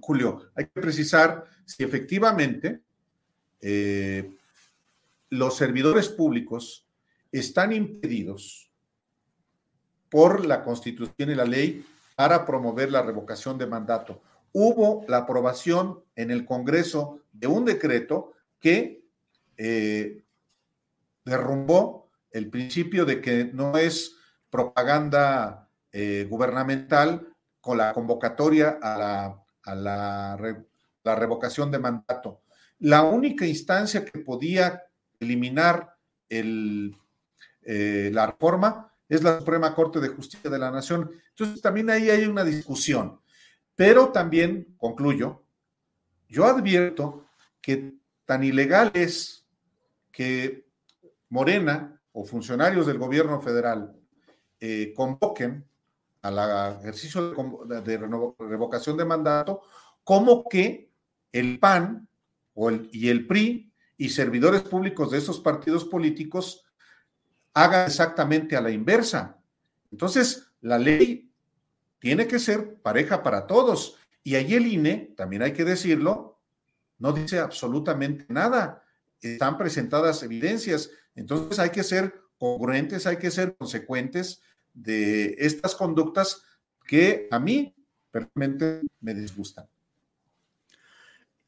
Julio, 0.01 0.51
hay 0.55 0.65
que 0.65 0.81
precisar 0.81 1.45
si 1.65 1.83
efectivamente 1.83 2.81
eh, 3.61 4.35
los 5.29 5.55
servidores 5.55 6.09
públicos 6.09 6.87
están 7.31 7.71
impedidos 7.73 8.71
por 10.09 10.45
la 10.45 10.63
Constitución 10.63 11.29
y 11.29 11.35
la 11.35 11.45
ley 11.45 11.85
para 12.15 12.45
promover 12.45 12.91
la 12.91 13.01
revocación 13.01 13.57
de 13.57 13.67
mandato. 13.67 14.21
Hubo 14.51 15.05
la 15.07 15.17
aprobación 15.17 16.03
en 16.15 16.31
el 16.31 16.45
Congreso 16.45 17.21
de 17.31 17.47
un 17.47 17.65
decreto 17.65 18.33
que 18.59 19.05
eh, 19.57 20.23
derrumbó 21.23 22.09
el 22.31 22.49
principio 22.49 23.05
de 23.05 23.21
que 23.21 23.45
no 23.45 23.77
es 23.77 24.15
propaganda 24.49 25.69
eh, 25.91 26.25
gubernamental 26.29 27.27
con 27.61 27.77
la 27.77 27.93
convocatoria 27.93 28.79
a 28.81 28.97
la, 28.97 29.43
a 29.71 29.75
la, 29.75 31.15
revocación 31.15 31.71
de 31.71 31.79
mandato. 31.79 32.43
La 32.79 33.03
única 33.03 33.45
instancia 33.45 34.05
que 34.05 34.19
podía 34.19 34.83
eliminar 35.19 35.95
el, 36.29 36.95
eh, 37.63 38.09
la 38.13 38.27
reforma 38.27 38.93
es 39.07 39.23
la 39.23 39.39
Suprema 39.39 39.73
Corte 39.73 39.99
de 39.99 40.09
Justicia 40.09 40.49
de 40.49 40.59
la 40.59 40.71
Nación. 40.71 41.11
Entonces, 41.29 41.61
también 41.61 41.89
ahí 41.89 42.09
hay 42.09 42.25
una 42.25 42.43
discusión. 42.43 43.19
Pero 43.75 44.11
también, 44.11 44.75
concluyo, 44.77 45.43
yo 46.27 46.45
advierto 46.45 47.25
que 47.61 47.95
tan 48.25 48.43
ilegal 48.43 48.91
es 48.93 49.45
que 50.11 50.67
Morena 51.29 51.99
o 52.11 52.25
funcionarios 52.25 52.85
del 52.85 52.97
gobierno 52.97 53.41
federal 53.41 53.95
eh, 54.59 54.93
convoquen 54.95 55.68
al 56.21 56.79
ejercicio 56.79 57.33
de, 57.65 57.97
revocación 57.97 58.97
de 58.97 59.05
mandato, 59.05 59.61
como 60.03 60.43
que 60.49 60.91
el 61.31 61.59
PAN 61.59 62.07
y 62.91 63.09
el 63.09 63.25
PRI 63.27 63.71
y 63.97 64.09
servidores 64.09 64.61
públicos 64.61 65.11
de 65.11 65.17
esos 65.17 65.39
partidos 65.39 65.85
políticos 65.85 66.65
hagan 67.53 67.87
exactamente 67.87 68.55
a 68.55 68.61
la 68.61 68.71
inversa. 68.71 69.41
Entonces, 69.91 70.51
la 70.61 70.77
ley 70.77 71.31
tiene 71.99 72.27
que 72.27 72.39
ser 72.39 72.81
pareja 72.81 73.23
para 73.23 73.47
todos. 73.47 73.97
Y 74.23 74.35
ahí 74.35 74.53
el 74.53 74.67
INE, 74.67 75.13
también 75.15 75.41
hay 75.41 75.53
que 75.53 75.65
decirlo, 75.65 76.39
no 76.97 77.13
dice 77.13 77.39
absolutamente 77.39 78.25
nada. 78.29 78.83
Están 79.21 79.57
presentadas 79.57 80.21
evidencias. 80.23 80.91
Entonces 81.15 81.59
hay 81.59 81.69
que 81.69 81.83
ser 81.83 82.21
congruentes, 82.37 83.05
hay 83.05 83.17
que 83.17 83.31
ser 83.31 83.55
consecuentes 83.57 84.41
de 84.81 85.35
estas 85.39 85.75
conductas 85.75 86.43
que 86.85 87.27
a 87.31 87.39
mí 87.39 87.75
personalmente 88.11 88.81
me 89.01 89.13
disgustan. 89.13 89.67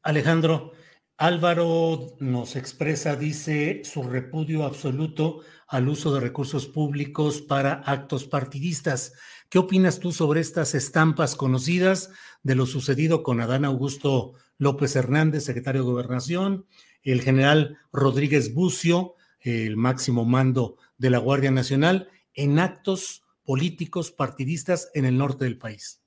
Alejandro, 0.02 0.72
Álvaro 1.16 2.16
nos 2.18 2.56
expresa, 2.56 3.14
dice, 3.16 3.82
su 3.84 4.02
repudio 4.02 4.64
absoluto 4.64 5.40
al 5.68 5.88
uso 5.88 6.12
de 6.12 6.20
recursos 6.20 6.66
públicos 6.66 7.40
para 7.40 7.74
actos 7.74 8.24
partidistas. 8.24 9.14
¿Qué 9.48 9.58
opinas 9.58 10.00
tú 10.00 10.12
sobre 10.12 10.40
estas 10.40 10.74
estampas 10.74 11.36
conocidas 11.36 12.10
de 12.42 12.56
lo 12.56 12.66
sucedido 12.66 13.22
con 13.22 13.40
Adán 13.40 13.64
Augusto 13.64 14.34
López 14.58 14.96
Hernández, 14.96 15.44
secretario 15.44 15.82
de 15.82 15.90
Gobernación, 15.90 16.66
el 17.02 17.22
general 17.22 17.78
Rodríguez 17.92 18.54
Bucio, 18.54 19.14
el 19.40 19.76
máximo 19.76 20.24
mando 20.24 20.76
de 20.98 21.10
la 21.10 21.18
Guardia 21.18 21.50
Nacional, 21.50 22.08
en 22.34 22.58
actos 22.58 23.21
políticos 23.44 24.10
partidistas 24.10 24.90
en 24.94 25.04
el 25.04 25.18
norte 25.18 25.44
del 25.44 25.58
país. 25.58 26.00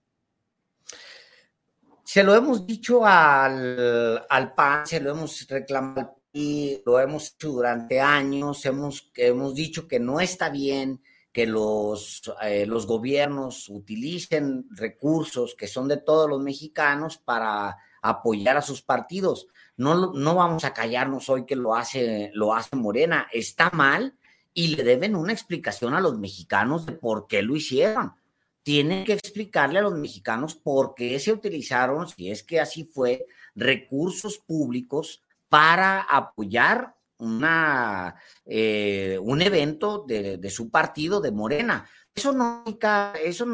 Se 2.04 2.24
lo 2.24 2.36
hemos 2.36 2.66
dicho 2.66 3.06
al, 3.06 4.26
al 4.30 4.54
PAN, 4.54 4.86
se 4.86 5.00
lo 5.00 5.12
hemos 5.12 5.48
reclamado 5.48 6.22
y 6.32 6.82
lo 6.86 7.00
hemos 7.00 7.34
hecho 7.34 7.50
durante 7.50 8.02
años, 8.02 8.66
hemos, 8.66 9.10
hemos 9.16 9.56
dicho 9.56 9.88
que 9.88 10.00
no 10.00 10.20
está 10.20 10.50
bien 10.50 11.02
que 11.32 11.46
los, 11.46 12.22
eh, 12.44 12.66
los 12.66 12.88
gobiernos 12.88 13.68
utilicen 13.70 14.68
recursos 14.72 15.56
que 15.56 15.68
son 15.68 15.88
de 15.88 15.98
todos 15.98 16.30
los 16.30 16.42
mexicanos 16.42 17.18
para 17.18 17.78
apoyar 18.02 18.56
a 18.56 18.62
sus 18.62 18.82
partidos. 18.82 19.48
No, 19.76 20.14
no 20.14 20.36
vamos 20.36 20.64
a 20.64 20.74
callarnos 20.74 21.30
hoy 21.30 21.46
que 21.46 21.56
lo 21.56 21.76
hace, 21.76 22.32
lo 22.34 22.54
hace 22.54 22.76
Morena. 22.76 23.28
Está 23.34 23.70
mal 23.72 24.16
y 24.58 24.76
le 24.76 24.84
deben 24.84 25.16
una 25.16 25.34
explicación 25.34 25.94
a 25.94 26.00
los 26.00 26.18
mexicanos 26.18 26.86
de 26.86 26.94
por 26.94 27.28
qué 27.28 27.44
lo 27.44 27.56
hicieron. 27.56 28.14
tienen 28.64 29.06
que 29.06 29.14
explicarle 29.14 29.78
a 29.78 29.84
los 29.84 29.94
mexicanos 29.94 30.56
por 30.56 30.96
qué 30.96 31.20
se 31.20 31.32
utilizaron, 31.32 32.08
si 32.08 32.32
es 32.32 32.42
que 32.42 32.60
así 32.60 32.84
fue, 32.84 33.28
recursos 33.54 34.40
públicos 34.40 35.22
para 35.50 36.02
apoyar 36.02 36.96
una, 37.20 38.16
eh, 38.44 39.20
un 39.22 39.44
evento 39.44 40.04
de, 40.08 40.50
su 40.50 40.72
partido, 40.72 41.22
de 41.22 41.32
Morena. 41.32 41.88
Eso 42.16 42.34
no, 42.34 42.64
eso 43.24 43.46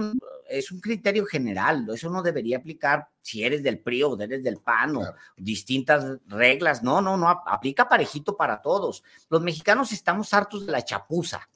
es 0.51 0.71
un 0.71 0.79
criterio 0.79 1.25
general, 1.25 1.87
eso 1.93 2.09
no 2.09 2.21
debería 2.21 2.57
aplicar 2.57 3.07
si 3.21 3.43
eres 3.43 3.63
del 3.63 3.79
PRI 3.79 4.03
o 4.03 4.19
eres 4.19 4.43
del 4.43 4.57
PAN 4.57 4.97
o 4.97 5.13
distintas 5.37 6.19
reglas. 6.27 6.83
No, 6.83 7.01
no, 7.01 7.17
no, 7.17 7.29
aplica 7.29 7.87
parejito 7.87 8.35
para 8.35 8.61
todos. 8.61 9.03
Los 9.29 9.41
mexicanos 9.41 9.91
estamos 9.91 10.33
hartos 10.33 10.65
de 10.65 10.71
la 10.71 10.83
chapuza 10.83 11.49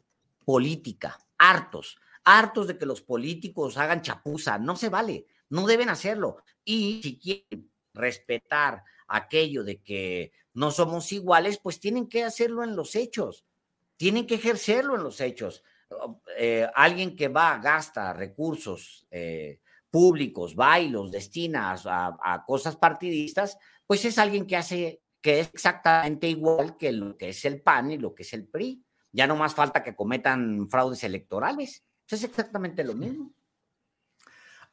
política, 0.46 1.20
hartos 1.38 1.98
hartos 2.26 2.68
de 2.68 2.78
que 2.78 2.86
los 2.86 3.02
políticos 3.02 3.78
hagan 3.78 4.02
chapuza. 4.02 4.58
No 4.58 4.76
se 4.76 4.90
vale, 4.90 5.28
no 5.50 5.66
deben 5.66 5.90
hacerlo. 5.90 6.38
Y 6.66 7.00
si 7.02 7.18
quieren 7.18 7.72
respetar 7.94 8.84
aquello 9.08 9.64
de 9.64 9.82
que 9.82 10.34
no 10.54 10.72
somos 10.72 11.14
iguales, 11.14 11.60
pues 11.60 11.80
tienen 11.80 12.08
que 12.08 12.24
hacerlo 12.24 12.64
en 12.64 12.76
los 12.76 12.96
hechos, 12.96 13.46
tienen 13.96 14.28
que 14.28 14.36
ejercerlo 14.36 14.96
en 14.96 15.04
los 15.04 15.22
hechos. 15.22 15.64
Eh, 16.38 16.68
alguien 16.74 17.16
que 17.16 17.28
va, 17.28 17.58
gasta 17.60 18.14
recursos 18.14 19.08
eh, 19.12 19.62
públicos, 19.90 20.56
va 20.60 20.80
y 20.80 20.90
los 20.90 21.12
destina 21.12 21.72
a, 21.74 22.18
a, 22.22 22.46
cosas 22.46 22.76
partidistas, 22.76 23.58
pues 23.86 24.04
es 24.06 24.18
alguien 24.18 24.46
que 24.46 24.58
hace, 24.58 25.02
que 25.22 25.40
es 25.42 25.50
exactamente 25.54 26.28
igual 26.28 26.78
que 26.78 26.92
lo 26.92 27.16
que 27.18 27.30
es 27.30 27.46
el 27.46 27.62
PAN 27.62 27.92
y 27.92 27.98
lo 27.98 28.14
que 28.14 28.24
es 28.24 28.34
el 28.34 28.48
PRI. 28.48 28.84
Ya 29.12 29.28
no 29.28 29.36
más 29.36 29.56
falta 29.56 29.84
que 29.84 29.96
cometan 29.96 30.68
fraudes 30.70 31.04
electorales. 31.04 31.86
Es 32.10 32.24
exactamente 32.24 32.84
lo 32.84 32.94
mismo. 32.94 33.34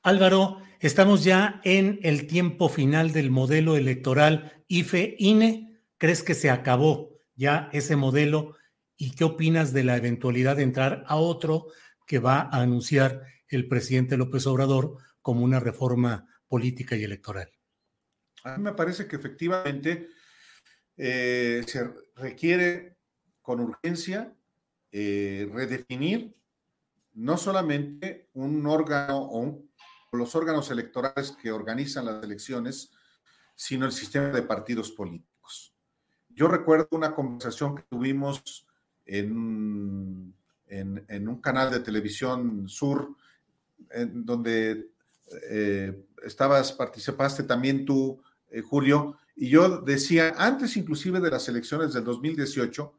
Álvaro, 0.02 0.60
estamos 0.80 1.22
ya 1.22 1.60
en 1.62 2.00
el 2.02 2.26
tiempo 2.26 2.68
final 2.68 3.12
del 3.12 3.30
modelo 3.30 3.76
electoral 3.76 4.64
IFE-INE. 4.66 5.80
¿Crees 5.96 6.24
que 6.24 6.34
se 6.34 6.50
acabó 6.50 7.20
ya 7.36 7.70
ese 7.72 7.94
modelo? 7.94 8.56
¿Y 8.96 9.14
qué 9.14 9.24
opinas 9.24 9.72
de 9.72 9.84
la 9.84 9.96
eventualidad 9.96 10.56
de 10.56 10.62
entrar 10.62 11.04
a 11.06 11.16
otro 11.16 11.68
que 12.06 12.18
va 12.18 12.42
a 12.42 12.62
anunciar 12.62 13.22
el 13.48 13.68
presidente 13.68 14.16
López 14.16 14.46
Obrador 14.46 14.96
como 15.20 15.44
una 15.44 15.60
reforma 15.60 16.26
política 16.48 16.96
y 16.96 17.04
electoral? 17.04 17.50
A 18.44 18.56
mí 18.56 18.64
me 18.64 18.72
parece 18.72 19.06
que 19.06 19.16
efectivamente 19.16 20.08
eh, 20.96 21.62
se 21.66 21.90
requiere 22.16 22.96
con 23.40 23.60
urgencia 23.60 24.34
eh, 24.90 25.48
redefinir 25.52 26.34
no 27.14 27.36
solamente 27.36 28.28
un 28.34 28.66
órgano 28.66 29.18
o, 29.20 29.62
los 30.12 30.34
órganos 30.34 30.70
electorales 30.70 31.32
que 31.32 31.50
organizan 31.50 32.04
las 32.04 32.22
elecciones, 32.22 32.92
sino 33.54 33.86
el 33.86 33.92
sistema 33.92 34.28
de 34.28 34.42
partidos 34.42 34.90
políticos. 34.90 35.74
Yo 36.28 36.48
recuerdo 36.48 36.88
una 36.90 37.14
conversación 37.14 37.76
que 37.76 37.82
tuvimos 37.84 38.66
en, 39.06 40.34
un 40.70 41.40
canal 41.40 41.70
de 41.70 41.80
televisión 41.80 42.68
sur, 42.68 43.16
en 43.90 44.24
donde 44.24 44.88
eh, 45.50 46.04
estabas, 46.24 46.72
participaste 46.72 47.42
también 47.42 47.84
tú, 47.84 48.22
eh, 48.50 48.60
Julio, 48.60 49.16
y 49.36 49.48
yo 49.48 49.80
decía, 49.80 50.34
antes 50.36 50.76
inclusive 50.76 51.20
de 51.20 51.30
las 51.30 51.48
elecciones 51.48 51.92
del 51.92 52.04
2018, 52.04 52.92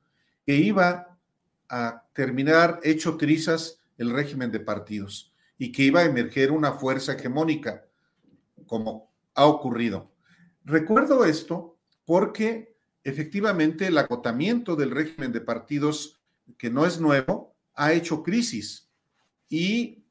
que 0.46 0.56
iba 0.56 1.18
a 1.70 2.04
terminar 2.14 2.80
hecho 2.84 3.18
trizas 3.18 3.80
el 3.98 4.12
régimen 4.12 4.52
de 4.52 4.60
partidos 4.60 5.34
y 5.58 5.72
que 5.72 5.84
iba 5.84 6.02
a 6.02 6.06
emerger 6.06 6.52
una 6.52 6.74
fuerza 6.74 7.14
hegemónica, 7.14 7.86
como 8.66 9.12
ha 9.36 9.46
ocurrido. 9.46 10.12
Recuerdo 10.66 11.26
esto 11.26 11.78
porque 12.06 12.73
efectivamente 13.04 13.88
el 13.88 13.98
acotamiento 13.98 14.76
del 14.76 14.92
régimen 14.92 15.32
de 15.32 15.42
partidos, 15.42 16.22
que 16.58 16.70
no 16.70 16.86
es 16.86 17.00
nuevo, 17.00 17.56
ha 17.76 17.94
hecho 17.94 18.24
crisis 18.24 18.90
y 19.50 20.04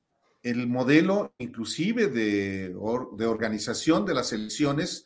el 0.43 0.67
modelo 0.67 1.33
inclusive 1.39 2.09
de, 2.09 2.75
organización 2.77 4.05
de 4.05 4.15
las 4.15 4.33
elecciones 4.33 5.05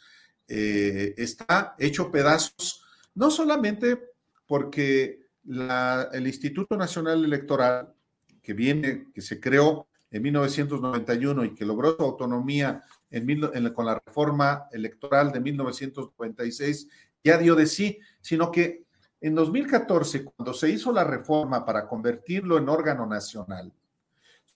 eh, 0.49 1.14
está 1.16 1.75
hecho 1.79 2.11
pedazos, 2.11 2.83
no 3.14 3.31
solamente 3.31 3.99
porque 4.46 5.20
el 5.46 6.27
Instituto 6.27 6.77
Nacional 6.77 7.25
Electoral 7.25 7.92
que 8.42 8.55
viene, 8.55 9.09
que 9.12 9.20
se 9.20 9.40
creó 9.40 9.88
en 10.11 10.22
1991 10.22 11.44
y 11.44 11.55
que 11.55 11.64
logró 11.64 11.96
su 11.96 12.03
autonomía 12.03 12.83
en, 13.11 13.72
con 13.72 13.87
la 13.87 14.01
reforma 14.05 14.68
electoral 14.72 15.33
de 15.33 15.40
1996, 15.40 16.88
ya 17.27 17.39
dio 17.39 17.57
de 17.57 17.67
sí, 17.67 17.99
sino 18.21 18.53
que 18.53 18.85
en 19.21 19.35
2014, 19.35 20.25
cuando 20.25 20.55
se 20.55 20.71
hizo 20.71 20.93
la 20.93 21.03
reforma 21.03 21.65
para 21.65 21.89
convertirlo 21.89 22.57
en 22.57 22.69
órgano 22.69 23.05
nacional, 23.05 23.73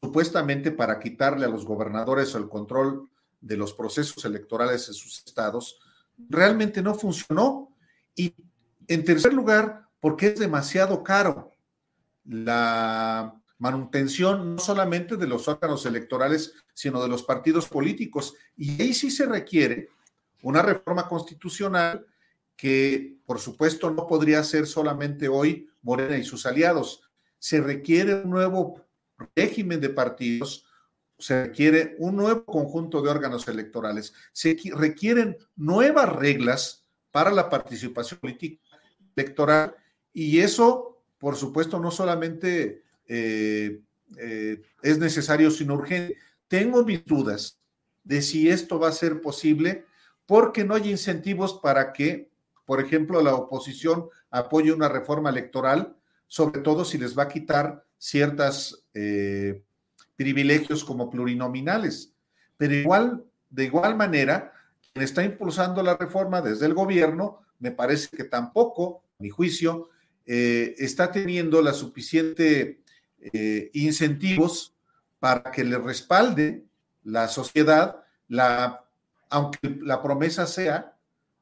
supuestamente 0.00 0.70
para 0.70 1.00
quitarle 1.00 1.46
a 1.46 1.48
los 1.48 1.64
gobernadores 1.64 2.33
el 2.37 2.48
control 2.48 3.11
de 3.40 3.56
los 3.56 3.74
procesos 3.74 4.24
electorales 4.24 4.87
en 4.87 4.94
sus 4.94 5.24
estados, 5.26 5.80
realmente 6.28 6.80
no 6.80 6.94
funcionó. 6.94 7.74
Y 8.14 8.35
en 8.87 9.04
tercer 9.04 9.35
lugar, 9.35 9.88
porque 9.98 10.28
es 10.28 10.38
demasiado 10.38 11.02
caro. 11.02 11.50
La 12.24 13.35
manutención 13.59 14.54
no 14.54 14.61
solamente 14.61 15.16
de 15.16 15.26
los 15.26 15.48
órganos 15.48 15.85
electorales, 15.87 16.54
sino 16.72 17.02
de 17.02 17.09
los 17.09 17.24
partidos 17.24 17.66
políticos. 17.66 18.35
Y 18.56 18.80
ahí 18.80 18.94
sí 18.94 19.11
se 19.11 19.26
requiere 19.26 19.88
una 20.42 20.62
reforma 20.62 21.09
constitucional 21.09 22.06
que, 22.60 23.16
por 23.24 23.38
supuesto, 23.38 23.90
no 23.90 24.06
podría 24.06 24.44
ser 24.44 24.66
solamente 24.66 25.28
hoy 25.28 25.70
Morena 25.80 26.18
y 26.18 26.24
sus 26.24 26.44
aliados. 26.44 27.00
Se 27.38 27.58
requiere 27.58 28.16
un 28.16 28.28
nuevo 28.28 28.84
régimen 29.34 29.80
de 29.80 29.88
partidos, 29.88 30.66
se 31.18 31.46
requiere 31.46 31.96
un 31.98 32.16
nuevo 32.16 32.44
conjunto 32.44 33.00
de 33.00 33.08
órganos 33.08 33.48
electorales, 33.48 34.12
se 34.32 34.58
requieren 34.74 35.38
nuevas 35.56 36.10
reglas 36.10 36.86
para 37.10 37.30
la 37.30 37.48
participación 37.48 38.20
política 38.20 38.62
electoral 39.16 39.74
y 40.12 40.40
eso, 40.40 41.02
por 41.16 41.36
supuesto, 41.36 41.80
no 41.80 41.90
solamente 41.90 42.82
eh, 43.06 43.80
eh, 44.18 44.60
es 44.82 44.98
necesario, 44.98 45.50
sino 45.50 45.76
urgente. 45.76 46.18
Tengo 46.46 46.84
mis 46.84 47.06
dudas 47.06 47.58
de 48.04 48.20
si 48.20 48.50
esto 48.50 48.78
va 48.78 48.88
a 48.88 48.92
ser 48.92 49.22
posible 49.22 49.86
porque 50.26 50.62
no 50.62 50.74
hay 50.74 50.90
incentivos 50.90 51.58
para 51.62 51.94
que, 51.94 52.29
por 52.70 52.80
ejemplo, 52.80 53.20
la 53.20 53.35
oposición 53.35 54.06
apoye 54.30 54.70
una 54.70 54.88
reforma 54.88 55.28
electoral, 55.28 55.96
sobre 56.28 56.61
todo 56.61 56.85
si 56.85 56.98
les 56.98 57.18
va 57.18 57.24
a 57.24 57.28
quitar 57.28 57.85
ciertos 57.98 58.87
eh, 58.94 59.64
privilegios 60.14 60.85
como 60.85 61.11
plurinominales. 61.11 62.14
Pero 62.56 62.72
igual, 62.76 63.24
de 63.48 63.64
igual 63.64 63.96
manera, 63.96 64.52
quien 64.92 65.02
está 65.02 65.24
impulsando 65.24 65.83
la 65.83 65.96
reforma 65.96 66.40
desde 66.42 66.66
el 66.66 66.74
gobierno, 66.74 67.40
me 67.59 67.72
parece 67.72 68.16
que 68.16 68.22
tampoco, 68.22 69.02
a 69.18 69.22
mi 69.24 69.30
juicio, 69.30 69.88
está 70.24 71.11
teniendo 71.11 71.61
la 71.62 71.72
suficiente 71.72 72.83
eh, 73.20 73.68
incentivos 73.74 74.76
para 75.18 75.50
que 75.50 75.64
le 75.64 75.76
respalde 75.76 76.66
la 77.02 77.26
sociedad, 77.26 78.04
aunque 79.28 79.59
la 79.83 80.00
promesa 80.00 80.46
sea, 80.46 80.94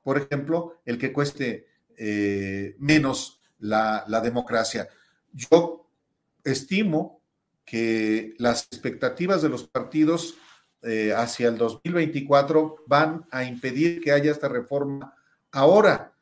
por 0.08 0.16
ejemplo, 0.16 0.80
el 0.86 0.96
que 0.96 1.12
cueste 1.12 1.66
eh, 1.94 2.74
menos 2.78 3.42
la, 3.58 4.06
democracia. 4.24 4.88
Yo 5.34 5.86
estimo 6.44 7.20
que 7.66 8.32
las 8.38 8.68
expectativas 8.72 9.42
de 9.42 9.50
los 9.50 9.64
partidos 9.64 10.38
eh, 10.80 11.12
hacia 11.14 11.48
el 11.48 11.58
2024 11.58 12.84
van 12.86 13.26
a 13.30 13.44
impedir 13.44 14.00
que 14.00 14.10
haya 14.10 14.32
esta 14.32 14.48
reforma 14.48 15.14
ahora. 15.52 16.14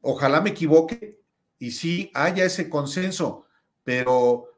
ojalá 0.00 0.40
me 0.40 0.48
equivoque 0.48 1.20
y 1.58 1.72
sí 1.72 2.10
haya 2.14 2.46
ese 2.46 2.70
consenso, 2.70 3.44
pero 3.84 4.48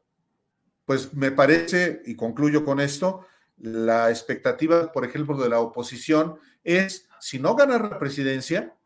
pues 0.85 1.13
me 1.13 1.31
parece, 1.31 2.01
y 2.05 2.15
concluyo 2.15 2.63
con 2.63 2.79
esto, 2.79 3.25
la 3.57 4.09
expectativa, 4.09 4.93
por 4.93 5.03
ejemplo, 5.03 5.35
de 5.35 5.49
la 5.49 5.59
oposición 5.59 6.39
es, 6.63 7.04
si 7.25 7.39
no 7.39 7.55
ganar 7.55 7.89
la 7.89 7.97
presidencia, 7.97 8.77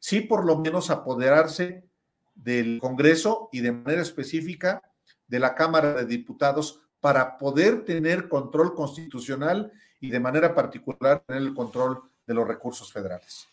sí 0.00 0.20
por 0.20 0.44
lo 0.44 0.58
menos 0.58 0.90
apoderarse 0.90 1.84
del 2.34 2.80
Congreso 2.80 3.48
y 3.52 3.60
de 3.60 3.70
manera 3.70 4.02
específica 4.02 4.82
de 5.28 5.38
la 5.38 5.54
Cámara 5.54 5.94
de 5.94 6.04
Diputados 6.04 6.80
para 6.98 7.38
poder 7.38 7.84
tener 7.84 8.28
control 8.28 8.74
constitucional 8.74 9.70
y 10.00 10.10
de 10.10 10.18
manera 10.18 10.52
particular 10.52 11.22
tener 11.28 11.42
el 11.42 11.54
control 11.54 12.02
de 12.26 12.34
los 12.34 12.48
recursos 12.48 12.92
federales. 12.92 13.46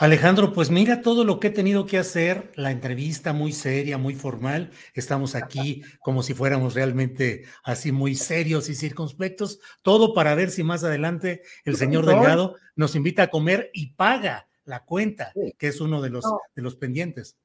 Alejandro, 0.00 0.54
pues 0.54 0.70
mira 0.70 1.02
todo 1.02 1.24
lo 1.24 1.38
que 1.38 1.48
he 1.48 1.50
tenido 1.50 1.84
que 1.84 1.98
hacer, 1.98 2.52
la 2.54 2.70
entrevista 2.70 3.34
muy 3.34 3.52
seria, 3.52 3.98
muy 3.98 4.14
formal. 4.14 4.70
Estamos 4.94 5.34
aquí 5.34 5.82
como 6.00 6.22
si 6.22 6.32
fuéramos 6.32 6.72
realmente 6.72 7.44
así 7.64 7.92
muy 7.92 8.14
serios 8.14 8.70
y 8.70 8.74
circunspectos, 8.74 9.60
todo 9.82 10.14
para 10.14 10.34
ver 10.34 10.48
si 10.48 10.62
más 10.62 10.84
adelante 10.84 11.42
el 11.66 11.76
señor 11.76 12.06
Delgado 12.06 12.56
nos 12.76 12.94
invita 12.94 13.24
a 13.24 13.28
comer 13.28 13.70
y 13.74 13.92
paga 13.92 14.48
la 14.64 14.86
cuenta, 14.86 15.34
que 15.58 15.68
es 15.68 15.82
uno 15.82 16.00
de 16.00 16.08
los, 16.08 16.24
de 16.54 16.62
los 16.62 16.76
pendientes. 16.76 17.36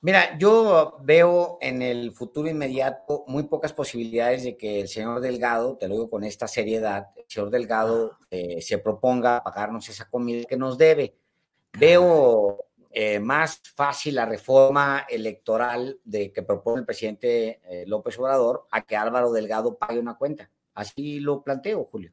Mira, 0.00 0.36
yo 0.40 0.98
veo 1.04 1.56
en 1.60 1.82
el 1.82 2.10
futuro 2.10 2.48
inmediato 2.50 3.22
muy 3.28 3.44
pocas 3.44 3.72
posibilidades 3.72 4.42
de 4.42 4.56
que 4.56 4.80
el 4.80 4.88
señor 4.88 5.20
Delgado, 5.20 5.76
te 5.76 5.86
lo 5.86 5.94
digo 5.94 6.10
con 6.10 6.24
esta 6.24 6.48
seriedad, 6.48 7.10
el 7.14 7.26
señor 7.28 7.50
Delgado 7.50 8.18
eh, 8.28 8.60
se 8.60 8.78
proponga 8.78 9.44
pagarnos 9.44 9.88
esa 9.88 10.10
comida 10.10 10.46
que 10.48 10.56
nos 10.56 10.76
debe 10.76 11.14
Veo 11.78 12.66
eh, 12.90 13.20
más 13.20 13.60
fácil 13.74 14.14
la 14.14 14.24
reforma 14.24 15.04
electoral 15.10 16.00
de 16.04 16.32
que 16.32 16.42
propone 16.42 16.80
el 16.80 16.86
presidente 16.86 17.60
eh, 17.64 17.84
López 17.86 18.18
Obrador 18.18 18.66
a 18.70 18.80
que 18.80 18.96
Álvaro 18.96 19.30
Delgado 19.30 19.76
pague 19.76 19.98
una 19.98 20.16
cuenta. 20.16 20.50
Así 20.72 21.20
lo 21.20 21.42
planteo, 21.42 21.84
Julio. 21.84 22.12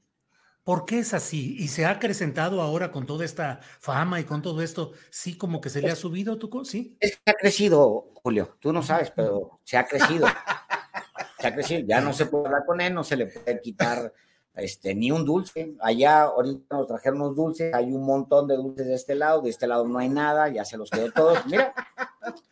¿Por 0.65 0.85
qué 0.85 0.99
es 0.99 1.13
así? 1.13 1.55
¿Y 1.59 1.69
se 1.69 1.85
ha 1.85 1.91
acrecentado 1.91 2.61
ahora 2.61 2.91
con 2.91 3.05
toda 3.05 3.23
esta 3.23 3.61
fama 3.79 4.19
y 4.19 4.25
con 4.25 4.41
todo 4.41 4.61
esto? 4.61 4.91
¿Sí 5.09 5.37
como 5.37 5.61
que 5.61 5.69
se 5.69 5.81
le 5.81 5.91
ha 5.91 5.95
subido 5.95 6.37
tu 6.37 6.65
¿Sí? 6.65 6.97
Es 6.99 7.17
que 7.17 7.31
ha 7.31 7.33
crecido, 7.33 8.11
Julio. 8.15 8.57
Tú 8.59 8.73
no 8.73 8.83
sabes, 8.83 9.11
pero 9.11 9.61
se 9.63 9.77
ha 9.77 9.85
crecido. 9.85 10.27
se 11.39 11.47
ha 11.47 11.53
crecido. 11.53 11.87
Ya 11.87 12.01
no 12.01 12.11
se 12.11 12.25
puede 12.25 12.47
hablar 12.47 12.65
con 12.65 12.81
él, 12.81 12.93
no 12.93 13.05
se 13.05 13.15
le 13.15 13.27
puede 13.27 13.61
quitar 13.61 14.13
este, 14.55 14.93
ni 14.93 15.11
un 15.11 15.25
dulce. 15.25 15.75
Allá 15.81 16.23
ahorita 16.23 16.77
nos 16.77 16.87
trajeron 16.87 17.21
unos 17.21 17.35
dulces, 17.35 17.73
hay 17.73 17.91
un 17.91 18.05
montón 18.05 18.47
de 18.47 18.55
dulces 18.55 18.87
de 18.87 18.95
este 18.95 19.15
lado, 19.15 19.41
de 19.41 19.49
este 19.49 19.67
lado 19.67 19.87
no 19.87 19.99
hay 19.99 20.09
nada, 20.09 20.49
ya 20.49 20.65
se 20.65 20.77
los 20.77 20.89
quedó 20.89 21.11
todos. 21.11 21.39
Mira, 21.45 21.73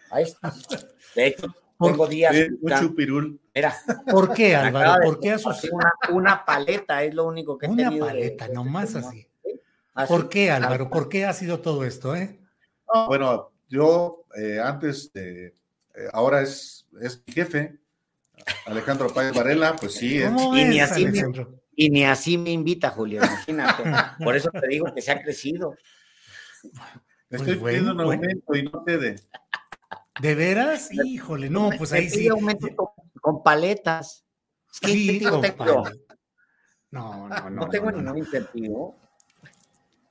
ahí 0.09 0.23
está. 0.23 0.53
De 1.15 1.27
hecho, 1.27 1.47
tengo 1.79 2.07
días. 2.07 2.35
mucho 2.61 2.95
pirul. 2.95 3.39
Mira. 3.53 3.75
¿Por 4.09 4.33
qué, 4.33 4.55
Álvaro? 4.55 5.03
¿Por 5.03 5.19
qué 5.19 5.35
una, 5.71 5.93
una, 6.11 6.45
paleta 6.45 7.03
es 7.03 7.13
lo 7.13 7.25
único 7.25 7.57
que 7.57 7.67
he 7.67 7.69
una 7.69 7.89
Una 7.89 8.05
paleta, 8.05 8.47
nomás 8.47 8.95
así. 8.95 9.27
¿Por 10.07 10.29
qué, 10.29 10.51
Álvaro? 10.51 10.89
¿Por 10.89 11.09
qué 11.09 11.25
ha 11.25 11.33
sido 11.33 11.59
todo 11.59 11.83
esto, 11.83 12.15
eh? 12.15 12.39
Bueno, 13.07 13.51
yo 13.69 14.25
eh, 14.35 14.59
antes 14.63 15.11
de. 15.13 15.47
Eh, 15.93 16.07
ahora 16.13 16.41
es, 16.41 16.87
es 17.01 17.21
mi 17.27 17.33
jefe, 17.33 17.77
Alejandro 18.65 19.13
Páez 19.13 19.35
Varela, 19.35 19.75
pues 19.75 19.93
sí. 19.93 20.21
y 20.21 20.63
ni 20.65 20.79
así 20.79 21.05
y 21.81 21.89
ni 21.89 22.05
así 22.05 22.37
me 22.37 22.51
invita, 22.51 22.91
Julio, 22.91 23.23
imagínate. 23.25 23.83
Por 24.23 24.35
eso 24.35 24.51
te 24.51 24.67
digo 24.67 24.93
que 24.93 25.01
se 25.01 25.11
ha 25.11 25.19
crecido. 25.19 25.75
Estoy 27.27 27.55
pues 27.55 27.73
pidiendo 27.73 27.93
un 27.93 28.01
aumento 28.01 28.55
y 28.55 28.61
no 28.61 28.83
te 28.83 28.99
de. 28.99 29.15
¿De 30.21 30.35
veras? 30.35 30.89
Híjole, 30.91 31.49
no, 31.49 31.71
pues 31.79 31.91
ahí 31.91 32.07
sí. 32.07 32.27
aumento 32.27 32.67
con, 33.19 33.41
paletas. 33.41 34.27
Sí, 34.71 35.21
con 35.21 35.41
paletas. 35.41 35.97
No, 36.91 37.27
no, 37.27 37.49
no. 37.49 37.49
No 37.49 37.69
tengo 37.69 37.91
ningún 37.91 38.19
incentivo. 38.19 38.95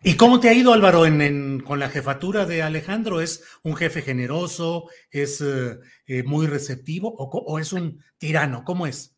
¿Y 0.03 0.17
cómo 0.17 0.41
te 0.41 0.49
ha 0.49 0.53
ido, 0.53 0.73
Álvaro, 0.73 1.07
en, 1.07 1.61
con 1.61 1.79
la 1.79 1.89
jefatura 1.89 2.47
de 2.47 2.65
Alejandro? 2.65 3.21
¿Es 3.21 3.45
un 3.63 3.77
jefe 3.77 4.03
generoso? 4.03 4.89
¿Es 5.13 5.41
eh, 5.41 5.79
eh, 6.07 6.25
muy 6.25 6.49
receptivo? 6.49 7.15
O, 7.17 7.31
o, 7.31 7.61
es 7.61 7.73
un 7.73 8.03
tirano? 8.19 8.65
¿Cómo 8.65 8.89
es? 8.89 9.17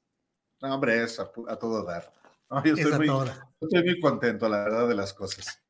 No, 0.60 0.74
hombre, 0.74 1.02
es 1.02 1.18
a 1.18 1.56
todo 1.56 1.82
dar 1.86 2.12
yo 2.64 2.74
estoy 2.74 3.08
muy, 3.84 4.00
contento, 4.00 4.48
la 4.48 4.64
verdad, 4.64 4.88
de 4.88 4.94
las 4.94 5.12
cosas. 5.12 5.62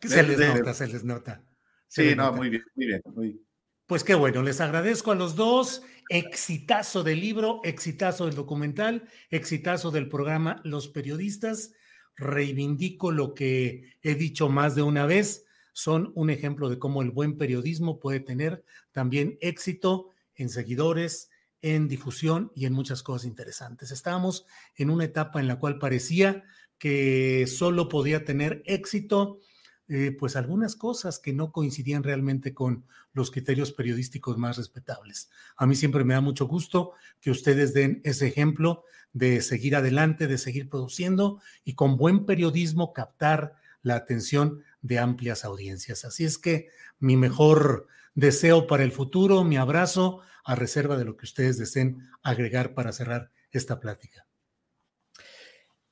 Se 0.00 0.22
les 0.22 0.38
nota, 0.38 0.74
se 0.74 0.86
les 0.86 1.04
nota. 1.04 1.42
sí, 1.88 2.14
no, 2.14 2.32
muy 2.32 2.50
bien, 2.50 2.62
muy 2.74 2.86
bien. 2.86 3.40
Pues 3.86 4.02
qué 4.02 4.14
bueno, 4.14 4.42
les 4.42 4.60
agradezco 4.60 5.12
a 5.12 5.14
los 5.14 5.36
dos. 5.36 5.82
Exitazo 6.08 7.02
del 7.02 7.20
libro, 7.20 7.60
exitazo 7.64 8.26
del 8.26 8.34
documental, 8.34 9.08
exitazo 9.30 9.90
del 9.90 10.08
programa 10.08 10.60
Los 10.64 10.88
Periodistas. 10.88 11.72
Reivindico 12.16 13.10
lo 13.10 13.34
que 13.34 13.96
he 14.02 14.14
dicho 14.14 14.48
más 14.48 14.74
de 14.74 14.82
una 14.82 15.06
vez. 15.06 15.46
Son 15.72 16.12
un 16.14 16.30
ejemplo 16.30 16.68
de 16.68 16.78
cómo 16.78 17.02
el 17.02 17.10
buen 17.10 17.36
periodismo 17.36 17.98
puede 17.98 18.20
tener 18.20 18.64
también 18.92 19.36
éxito 19.40 20.10
en 20.34 20.48
seguidores, 20.48 21.30
en 21.64 21.88
difusión 21.88 22.52
y 22.54 22.66
en 22.66 22.74
muchas 22.74 23.02
cosas 23.02 23.26
interesantes. 23.26 23.90
Estábamos 23.90 24.44
en 24.76 24.90
una 24.90 25.04
etapa 25.04 25.40
en 25.40 25.48
la 25.48 25.58
cual 25.58 25.78
parecía 25.78 26.44
que 26.76 27.46
solo 27.46 27.88
podía 27.88 28.26
tener 28.26 28.62
éxito, 28.66 29.40
eh, 29.88 30.14
pues 30.18 30.36
algunas 30.36 30.76
cosas 30.76 31.18
que 31.18 31.32
no 31.32 31.52
coincidían 31.52 32.02
realmente 32.02 32.52
con 32.52 32.84
los 33.14 33.30
criterios 33.30 33.72
periodísticos 33.72 34.36
más 34.36 34.58
respetables. 34.58 35.30
A 35.56 35.66
mí 35.66 35.74
siempre 35.74 36.04
me 36.04 36.12
da 36.12 36.20
mucho 36.20 36.46
gusto 36.46 36.92
que 37.22 37.30
ustedes 37.30 37.72
den 37.72 38.02
ese 38.04 38.26
ejemplo 38.26 38.84
de 39.14 39.40
seguir 39.40 39.74
adelante, 39.74 40.26
de 40.26 40.36
seguir 40.36 40.68
produciendo 40.68 41.40
y 41.64 41.76
con 41.76 41.96
buen 41.96 42.26
periodismo 42.26 42.92
captar 42.92 43.54
la 43.80 43.94
atención 43.94 44.62
de 44.82 44.98
amplias 44.98 45.46
audiencias. 45.46 46.04
Así 46.04 46.24
es 46.24 46.36
que 46.36 46.68
mi 46.98 47.16
mejor 47.16 47.86
deseo 48.14 48.66
para 48.66 48.84
el 48.84 48.92
futuro, 48.92 49.44
mi 49.44 49.56
abrazo 49.56 50.20
a 50.44 50.54
reserva 50.54 50.96
de 50.96 51.04
lo 51.04 51.16
que 51.16 51.24
ustedes 51.24 51.58
deseen 51.58 51.98
agregar 52.22 52.74
para 52.74 52.92
cerrar 52.92 53.30
esta 53.50 53.80
plática. 53.80 54.26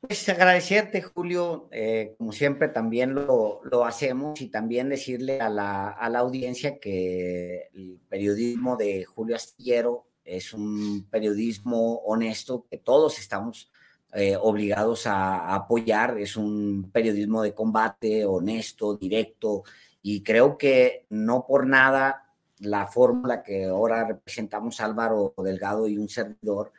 Pues 0.01 0.29
agradecerte, 0.29 1.01
Julio, 1.01 1.69
eh, 1.71 2.15
como 2.19 2.33
siempre 2.33 2.69
también 2.69 3.15
lo, 3.15 3.61
lo, 3.63 3.85
hacemos 3.85 4.41
y 4.41 4.49
también 4.49 4.89
decirle 4.89 5.41
a 5.41 5.49
la, 5.49 5.91
a 5.91 6.11
la 6.11 6.19
audiencia 6.19 6.81
que 6.81 7.69
el 7.73 8.01
periodismo 8.09 8.77
de 8.77 9.05
Julio 9.05 9.37
Astillero 9.37 10.09
es 10.25 10.53
un 10.53 11.07
periodismo 11.09 11.97
honesto 12.05 12.67
que 12.69 12.79
todos 12.79 13.19
estamos 13.21 13.71
eh, 14.15 14.37
obligados 14.37 15.07
a, 15.07 15.55
apoyar, 15.55 16.19
es 16.19 16.37
un 16.37 16.91
periodismo 16.93 17.43
de 17.43 17.55
combate, 17.55 18.27
honesto, 18.27 18.97
directo, 18.97 19.63
y 20.03 20.23
creo 20.23 20.59
que 20.59 21.07
no 21.11 21.47
por 21.47 21.67
nada 21.67 22.25
la 22.59 22.87
fórmula 22.87 23.43
que 23.43 23.65
ahora 23.65 24.07
representamos 24.07 24.81
Álvaro 24.81 25.35
Delgado 25.39 25.89
y 25.89 25.99
un 25.99 26.09
servidor 26.09 26.73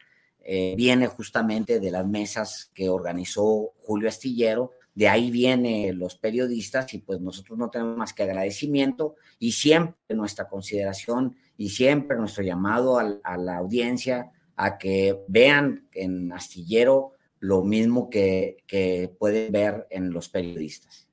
eh, 0.46 0.76
viene 0.76 1.08
justamente 1.08 1.80
de 1.80 1.92
las 1.92 2.06
mesas 2.06 2.70
que 2.74 2.90
organizó 2.90 3.74
Julio 3.82 4.10
Astillero, 4.10 4.72
de 4.94 5.08
ahí 5.08 5.32
vienen 5.32 5.98
los 5.98 6.16
periodistas 6.16 6.94
y 6.94 7.00
pues 7.00 7.20
nosotros 7.20 7.58
no 7.58 7.70
tenemos 7.70 7.98
más 7.98 8.14
que 8.14 8.24
agradecimiento 8.24 9.16
y 9.40 9.54
siempre 9.54 10.16
nuestra 10.16 10.48
consideración 10.48 11.36
y 11.58 11.70
siempre 11.70 12.18
nuestro 12.18 12.44
llamado 12.44 13.00
a, 13.00 13.38
la 13.38 13.58
audiencia 13.58 14.32
a 14.56 14.78
que 14.78 15.18
vean 15.28 15.88
en 15.94 16.32
Astillero 16.32 17.14
lo 17.40 17.64
mismo 17.64 18.10
que, 18.10 18.58
que 18.68 19.14
pueden 19.18 19.52
ver 19.52 19.88
en 19.90 20.12
los 20.12 20.30
periodistas. 20.30 21.08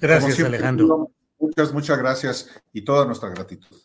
Gracias, 0.00 0.40
Alejandro. 0.40 1.10
Muchas, 1.38 1.72
muchas 1.72 1.98
gracias 1.98 2.50
y 2.72 2.82
toda 2.82 3.06
nuestra 3.06 3.28
gratitud. 3.28 3.76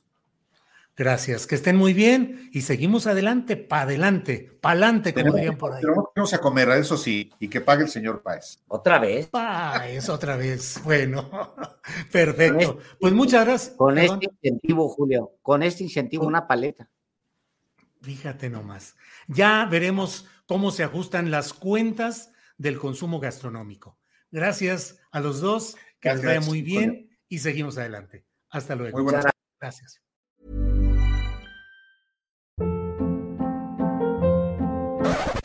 Gracias, 0.96 1.48
que 1.48 1.56
estén 1.56 1.76
muy 1.76 1.92
bien 1.92 2.50
y 2.52 2.62
seguimos 2.62 3.08
adelante, 3.08 3.58
para 3.58 3.82
adelante, 3.84 4.56
para 4.62 4.74
adelante, 4.74 5.12
como 5.12 5.34
dirían 5.34 5.58
por 5.58 5.74
ahí. 5.74 5.82
vamos 6.16 6.34
a 6.36 6.38
comer, 6.40 6.70
eso 6.70 6.98
sí, 6.98 7.32
y 7.40 7.48
que 7.48 7.62
pague 7.62 7.82
el 7.82 7.90
señor 7.90 8.22
Páez. 8.22 8.60
¿Otra 8.68 9.00
vez? 9.00 9.26
Páez, 9.26 10.08
otra 10.10 10.38
vez. 10.38 10.80
Bueno, 10.84 11.56
perfecto. 12.12 12.78
Este 12.80 12.96
pues 13.00 13.12
muchas 13.14 13.44
gracias. 13.44 13.76
Con 13.76 13.98
este 13.98 14.28
incentivo, 14.32 14.88
Julio, 14.88 15.32
con 15.42 15.64
este 15.64 15.84
incentivo, 15.84 16.28
una 16.28 16.46
paleta. 16.46 16.88
Fíjate 18.02 18.52
nomás. 18.52 18.96
Ya 19.28 19.66
veremos 19.66 20.28
cómo 20.46 20.70
se 20.70 20.84
ajustan 20.84 21.32
las 21.32 21.54
cuentas 21.54 22.34
del 22.60 22.78
consumo 22.78 23.20
gastronómico. 23.20 23.98
Gracias 24.30 25.00
a 25.12 25.20
los 25.22 25.42
dos, 25.42 25.76
que 26.04 26.14
les 26.14 26.24
vaya 26.24 26.42
muy 26.42 26.62
bien 26.62 27.10
y 27.30 27.40
seguimos 27.40 27.78
adelante. 27.78 28.26
Hasta 28.50 28.76
luego. 28.76 28.98
Muy 28.98 29.04
buenas 29.04 29.26
gracias. 29.60 30.00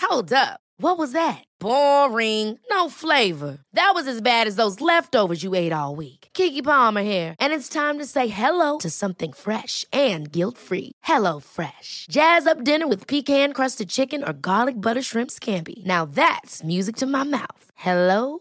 Hold 0.03 0.33
up. 0.33 0.61
What 0.81 0.97
was 0.97 1.13
that? 1.13 1.45
Boring. 1.61 2.59
No 2.71 2.89
flavor. 2.89 3.59
That 3.73 3.93
was 3.95 4.07
as 4.07 4.21
bad 4.21 4.47
as 4.47 4.57
those 4.57 4.81
leftovers 4.81 5.43
you 5.43 5.55
ate 5.55 5.73
all 5.73 5.97
week. 5.97 6.29
Kiki 6.35 6.63
Palmer 6.63 7.03
here, 7.03 7.35
and 7.41 7.53
it's 7.53 7.69
time 7.69 7.99
to 7.99 8.07
say 8.07 8.29
hello 8.29 8.79
to 8.79 8.91
something 8.91 9.33
fresh 9.33 9.85
and 9.93 10.31
guilt-free. 10.31 10.93
Hello 11.03 11.41
Fresh. 11.41 12.07
Jazz 12.11 12.47
up 12.47 12.65
dinner 12.65 12.87
with 12.87 13.07
pecan-crusted 13.07 13.89
chicken 13.89 14.23
or 14.23 14.33
garlic 14.33 14.81
butter 14.81 15.03
shrimp 15.03 15.31
scampi. 15.31 15.85
Now 15.85 16.05
that's 16.05 16.63
music 16.65 16.97
to 16.97 17.07
my 17.07 17.25
mouth. 17.25 17.71
Hello 17.75 18.41